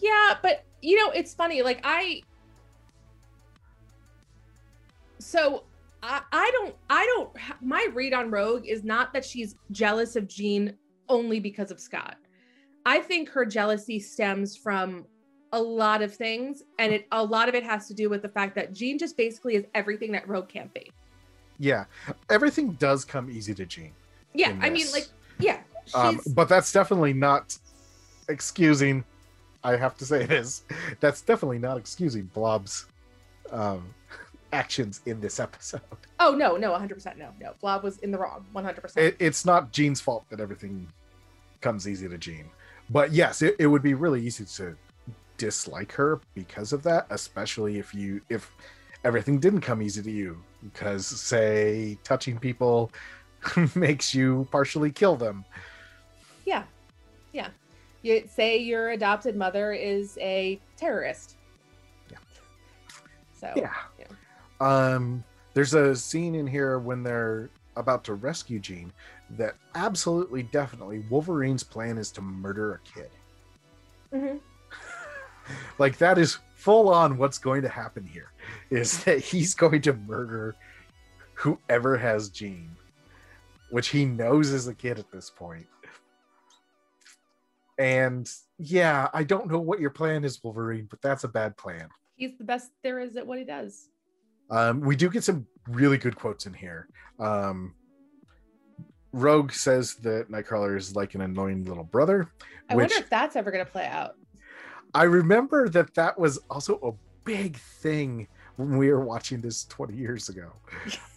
[0.00, 1.62] Yeah, but you know, it's funny.
[1.62, 2.22] Like I
[5.18, 5.62] so
[6.02, 7.30] I, I don't I don't
[7.62, 10.76] my read on Rogue is not that she's jealous of Jean
[11.08, 12.16] only because of Scott.
[12.84, 15.06] I think her jealousy stems from
[15.52, 18.28] a lot of things and it a lot of it has to do with the
[18.28, 20.90] fact that Jean just basically is everything that Rogue can't be.
[21.58, 21.84] yeah
[22.30, 23.92] everything does come easy to Jean
[24.34, 25.08] Yeah, I mean like
[25.94, 27.56] um, but that's definitely not
[28.28, 29.04] excusing
[29.64, 30.62] i have to say it is
[31.00, 32.86] that's definitely not excusing blob's
[33.50, 33.94] um,
[34.52, 35.80] actions in this episode
[36.24, 37.30] Oh no, no, 100% no.
[37.40, 37.52] No.
[37.60, 38.96] Blob was in the wrong 100%.
[38.96, 40.86] it, it's not jean's fault that everything
[41.60, 42.48] comes easy to jean
[42.90, 44.76] but yes it, it would be really easy to
[45.36, 48.52] dislike her because of that especially if you if
[49.04, 52.90] everything didn't come easy to you because say touching people
[53.74, 55.44] makes you partially kill them.
[58.02, 61.36] You say your adopted mother is a terrorist.
[62.10, 62.18] Yeah.
[63.32, 63.72] So yeah.
[63.98, 64.06] yeah.
[64.60, 65.24] Um,
[65.54, 68.92] there's a scene in here when they're about to rescue Jean
[69.30, 73.10] that absolutely, definitely, Wolverine's plan is to murder a kid.
[74.12, 74.40] Mhm.
[75.76, 78.30] Like that is full on what's going to happen here.
[78.70, 80.54] Is that he's going to murder
[81.34, 82.70] whoever has Jean,
[83.70, 85.66] which he knows is a kid at this point.
[87.78, 91.88] And yeah, I don't know what your plan is, Wolverine, but that's a bad plan.
[92.16, 93.88] he's the best there is at what he does.
[94.50, 96.88] Um, we do get some really good quotes in here.
[97.18, 97.74] Um,
[99.12, 102.30] Rogue says that Nightcrawler is like an annoying little brother.
[102.68, 104.14] I which wonder if that's ever going to play out.
[104.94, 106.92] I remember that that was also a
[107.24, 110.52] big thing when we were watching this 20 years ago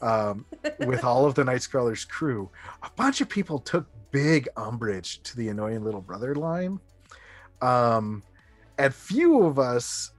[0.01, 0.45] um,
[0.85, 2.49] with all of the Nightcrawler's crew.
[2.83, 6.79] A bunch of people took big umbrage to the annoying little brother line.
[7.61, 8.23] Um,
[8.77, 10.13] and few of us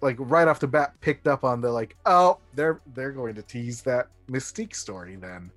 [0.00, 3.42] like right off the bat picked up on the like oh they're they're going to
[3.42, 5.50] tease that mystique story then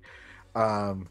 [0.56, 1.08] um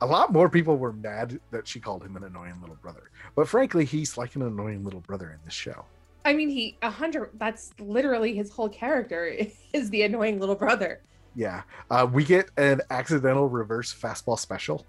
[0.00, 3.46] a lot more people were mad that she called him an annoying little brother but
[3.46, 5.84] frankly he's like an annoying little brother in this show
[6.26, 7.30] I mean, he a hundred.
[7.34, 9.30] That's literally his whole character
[9.72, 11.00] is the annoying little brother.
[11.36, 14.84] yeah uh we get an accidental reverse fastball special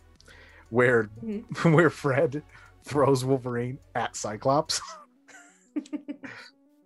[0.75, 1.73] where Mhm.
[1.73, 2.43] where fred
[2.83, 4.81] throws wolverine at cyclops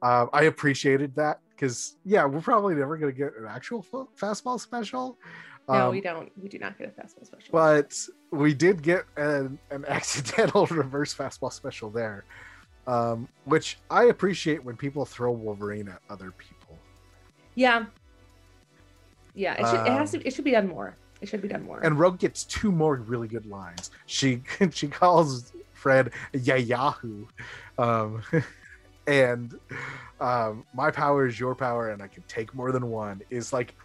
[0.01, 4.05] um i appreciated that because yeah we're probably never going to get an actual fa-
[4.15, 5.17] fastball special
[5.67, 6.31] No, Um, we don't.
[6.41, 7.49] We do not get a fastball special.
[7.51, 7.93] but
[8.31, 12.23] we did get an, an accidental reverse fastball special there
[12.87, 16.77] um, which i appreciate when people throw wolverine at other people
[17.55, 17.85] yeah,
[19.35, 19.53] yeah.
[19.59, 19.85] It should.
[19.87, 20.27] it has Um, to.
[20.27, 20.95] It should be done more.
[21.21, 21.79] It should be done more.
[21.81, 24.41] and rogue gets two more really good lines she
[24.71, 27.25] she calls fred yeah yahoo
[27.77, 28.23] um,
[29.07, 29.57] and
[30.19, 33.75] um, my power is your power and i can take more than one is like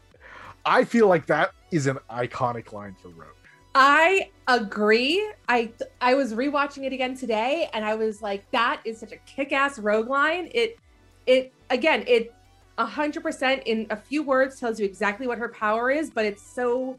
[0.65, 3.29] i feel like that is an iconic line for rogue
[3.75, 5.29] I agree.
[5.49, 9.17] I I was rewatching it again today, and I was like, that is such a
[9.27, 10.49] kick-ass rogue line.
[10.55, 10.79] It
[11.27, 12.33] it again, it
[12.79, 16.43] hundred percent in a few words tells you exactly what her power is, but it's
[16.43, 16.97] so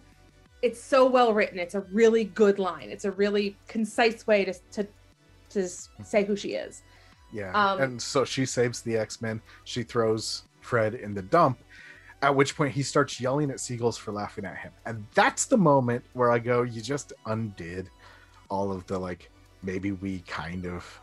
[0.66, 1.60] it's so well written.
[1.60, 2.90] It's a really good line.
[2.90, 4.88] It's a really concise way to to
[5.50, 5.70] to
[6.04, 6.82] say who she is.
[7.32, 7.52] Yeah.
[7.54, 9.42] Um, and so she saves the X Men.
[9.64, 11.60] She throws Fred in the dump,
[12.24, 14.72] at which point he starts yelling at Seagulls for laughing at him.
[14.88, 17.90] And that's the moment where I go, you just undid
[18.50, 19.30] all of the like,
[19.62, 21.00] maybe we kind of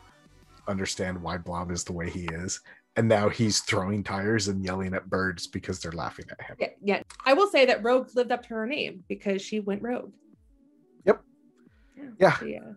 [0.67, 2.61] understand why Blob is the way he is.
[2.97, 6.57] And now he's throwing tires and yelling at birds because they're laughing at him.
[6.59, 7.03] Yeah, yeah.
[7.25, 10.13] I will say that Rogue lived up to her name because she went rogue.
[11.07, 11.23] Yep.
[12.19, 12.39] Yeah.
[12.39, 12.73] She, uh,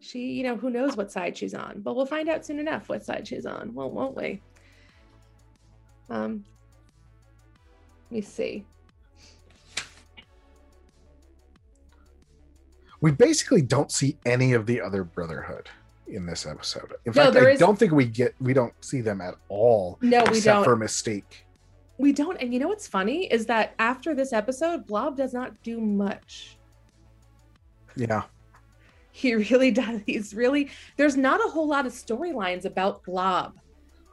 [0.00, 2.88] she, you know, who knows what side she's on, but we'll find out soon enough
[2.88, 4.42] what side she's on, won't, won't we?
[6.10, 6.44] Um,
[8.10, 8.66] let me see.
[13.00, 15.70] We basically don't see any of the other Brotherhood
[16.10, 16.92] in this episode.
[17.04, 19.98] In No, fact, I is- don't think we get we don't see them at all.
[20.00, 20.64] No, we don't.
[20.64, 21.44] for Mystique.
[21.98, 22.40] We don't.
[22.40, 26.56] And you know what's funny is that after this episode, Blob does not do much.
[27.96, 28.22] Yeah.
[29.10, 30.00] He really does.
[30.06, 33.58] He's really, there's not a whole lot of storylines about Blob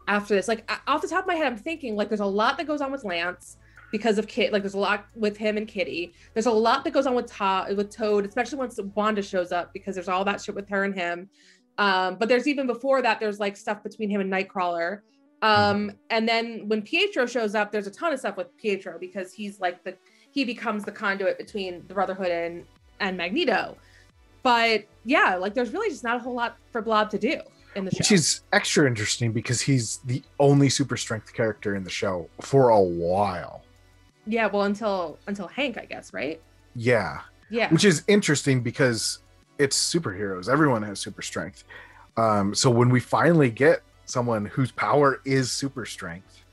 [0.08, 0.48] after this.
[0.48, 2.82] Like, off the top of my head, I'm thinking, like, there's a lot that goes
[2.82, 3.58] on with Lance
[3.92, 4.52] because of Kit.
[4.52, 6.14] Like, there's a lot with him and Kitty.
[6.34, 9.72] There's a lot that goes on with Todd, with Toad, especially once Wanda shows up
[9.74, 11.30] because there's all that shit with her and him.
[11.78, 15.02] Um, but there's even before that, there's like stuff between him and Nightcrawler.
[15.42, 19.34] Um, and then when Pietro shows up, there's a ton of stuff with Pietro because
[19.34, 19.96] he's like the
[20.32, 22.66] he becomes the conduit between the Brotherhood and
[23.00, 23.78] and Magneto.
[24.44, 27.42] But yeah, like there's really just not a whole lot for Blob to do
[27.76, 27.98] in the show.
[28.00, 32.70] Which is extra interesting because he's the only super strength character in the show for
[32.70, 33.64] a while.
[34.26, 36.42] yeah, well until until Hank, I guess, right?
[36.76, 37.22] Yeah.
[37.50, 37.70] Yeah.
[37.70, 39.20] Which is interesting because
[39.58, 40.50] it's superheroes.
[40.50, 41.64] Everyone has super strength.
[42.18, 46.44] Um, so when we finally get someone whose power is super strength,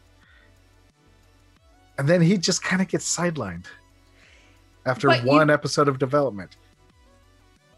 [1.99, 3.67] and then he just kind of gets sidelined
[4.87, 6.57] after But you- one episode of development.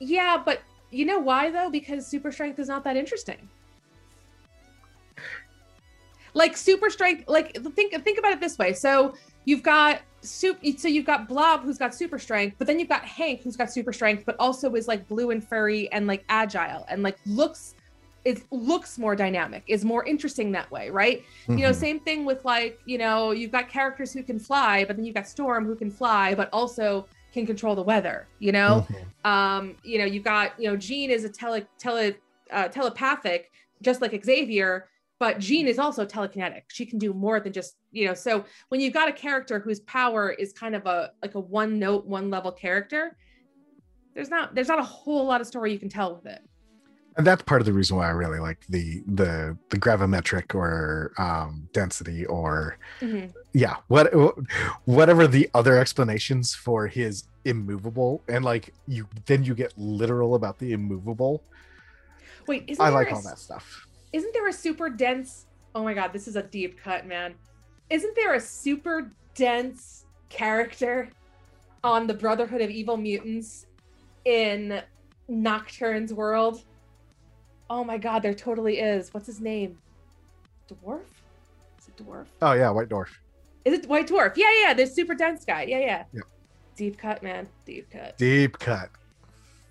[0.01, 0.61] Yeah, but
[0.91, 1.71] you know why though?
[1.71, 3.49] Because super strength is not that interesting.
[6.35, 8.73] Like super strength, like think think about it this way.
[8.73, 9.15] So
[9.45, 13.05] you've got soup so you've got Blob who's got super strength, but then you've got
[13.05, 16.85] Hank who's got super strength, but also is like blue and furry and like agile
[16.89, 17.75] and like looks
[18.25, 21.23] it looks more dynamic, is more interesting that way, right?
[21.51, 21.75] you know Mhm.
[21.75, 25.15] same thing with like you know you've got characters who can fly but then you've
[25.15, 28.87] got storm who can fly but also can control the weather you know
[29.25, 29.31] Mhm.
[29.31, 32.15] um you know you've got you know jean is a tele tele
[32.51, 33.51] uh, telepathic
[33.83, 34.89] just like xavier
[35.25, 38.79] but jean is also telekinetic she can do more than just you know so when
[38.79, 42.29] you've got a character whose power is kind of a like a one note one
[42.29, 43.17] level character
[44.15, 46.43] there's not there's not a whole lot of story you can tell with it
[47.17, 51.13] and that's part of the reason why I really like the the the gravimetric or
[51.17, 53.33] um, density or Mhm.
[53.55, 54.13] yeah what
[54.85, 60.59] whatever the other explanations for his immovable and like you then you get literal about
[60.59, 61.43] the immovable.
[62.47, 63.87] wait isn't I like a all that stuff.
[64.15, 67.35] Isn't there a super dense oh my god this is a deep cut man.
[67.91, 71.09] Isn't there a super dense character
[71.83, 73.67] on the brotherhood of evil mutants
[74.25, 74.81] in
[75.29, 76.63] nocturne's world?
[77.69, 79.13] Oh my god there totally is.
[79.13, 79.79] What's his name?
[80.69, 81.01] Dwarf?
[81.81, 82.27] Is it dwarf?
[82.41, 83.09] Oh yeah, White Dwarf.
[83.65, 84.35] is it white dwarf?
[84.37, 85.65] Yeah yeah the super dense guy.
[85.65, 86.05] Yeah yeah.
[86.13, 86.25] Yep.
[86.77, 87.49] deep cut man.
[87.67, 88.17] Deep cut.
[88.17, 88.91] Deep cut.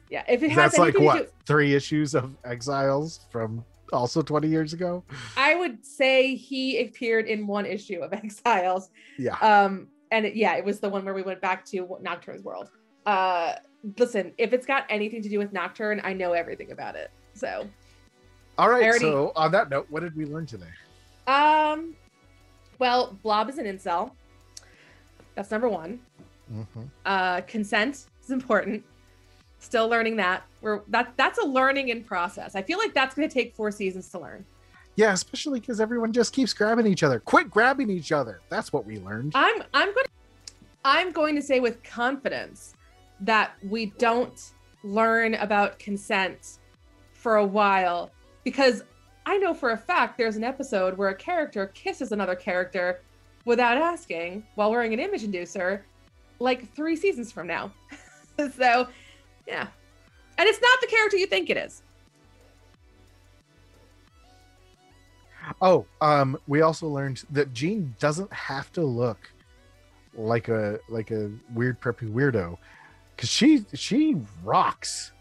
[0.10, 3.64] yeah if it has That's like what do three issues of Exiles from
[3.94, 5.04] also 20 years ago.
[5.38, 9.36] i would say he appeared in one issue of exiles Yeah.
[9.38, 12.70] um and it, yeah it was the one where we went back to nocturne's world
[13.06, 13.54] uh
[13.98, 17.68] listen if it's got anything to do with nocturne i know everything about it so
[18.58, 18.84] All right.
[18.84, 20.70] Already- So on that note, what did we learn today?
[21.28, 21.96] um
[22.80, 24.12] well blob is an incel
[25.36, 26.00] that's number one
[26.54, 26.90] Mhm.
[27.06, 28.84] uh consent is important
[29.64, 33.28] still learning that we're that that's a learning in process i feel like that's going
[33.28, 34.46] to take four seasons to learn
[34.96, 37.20] Yeah, especially because everyone just keeps grabbing each other.
[37.20, 38.42] Quit grabbing each other.
[38.50, 39.32] That's what we learned.
[39.34, 40.12] I'm I'm going to
[40.86, 42.76] I'm going to say with confidence
[43.22, 44.52] that we don't
[44.84, 46.60] learn about consent
[47.14, 48.12] for a while
[48.44, 48.84] because
[49.26, 53.02] I know for a fact there's an episode where a character kisses another character
[53.46, 55.82] without asking while wearing an image inducer
[56.40, 57.72] like 3 seasons from now.
[58.58, 58.88] so,
[59.48, 59.68] yeah.
[60.38, 61.84] And it's not the character you think it is.
[65.62, 69.30] Oh, um, we also learned that Jean doesn't have to look
[70.16, 72.58] like a like a weird preppy weirdo,
[73.16, 75.12] because she she rocks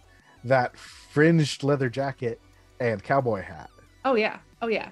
[0.44, 2.40] that fringed leather jacket
[2.80, 3.70] and cowboy hat.
[4.04, 4.38] Oh yeah.
[4.60, 4.90] Oh yeah.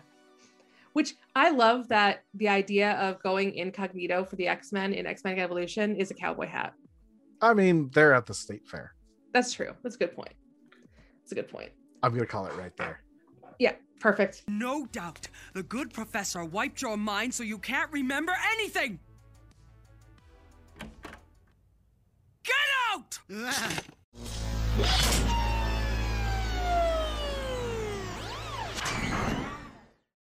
[0.92, 5.94] Which I love that the idea of going incognito for the X-Men in X-Men Evolution
[5.94, 6.74] is a cowboy hat.
[7.40, 8.94] I mean, they're at the state fair.
[9.32, 9.72] That's true.
[9.82, 10.32] That's a good point.
[11.20, 11.70] That's a good point.
[12.02, 13.00] I'm gonna call it right there.
[13.58, 14.44] Yeah, perfect.
[14.48, 18.98] No doubt, the good professor wiped your mind so you can't remember anything!
[22.42, 22.54] Get
[22.92, 23.18] out!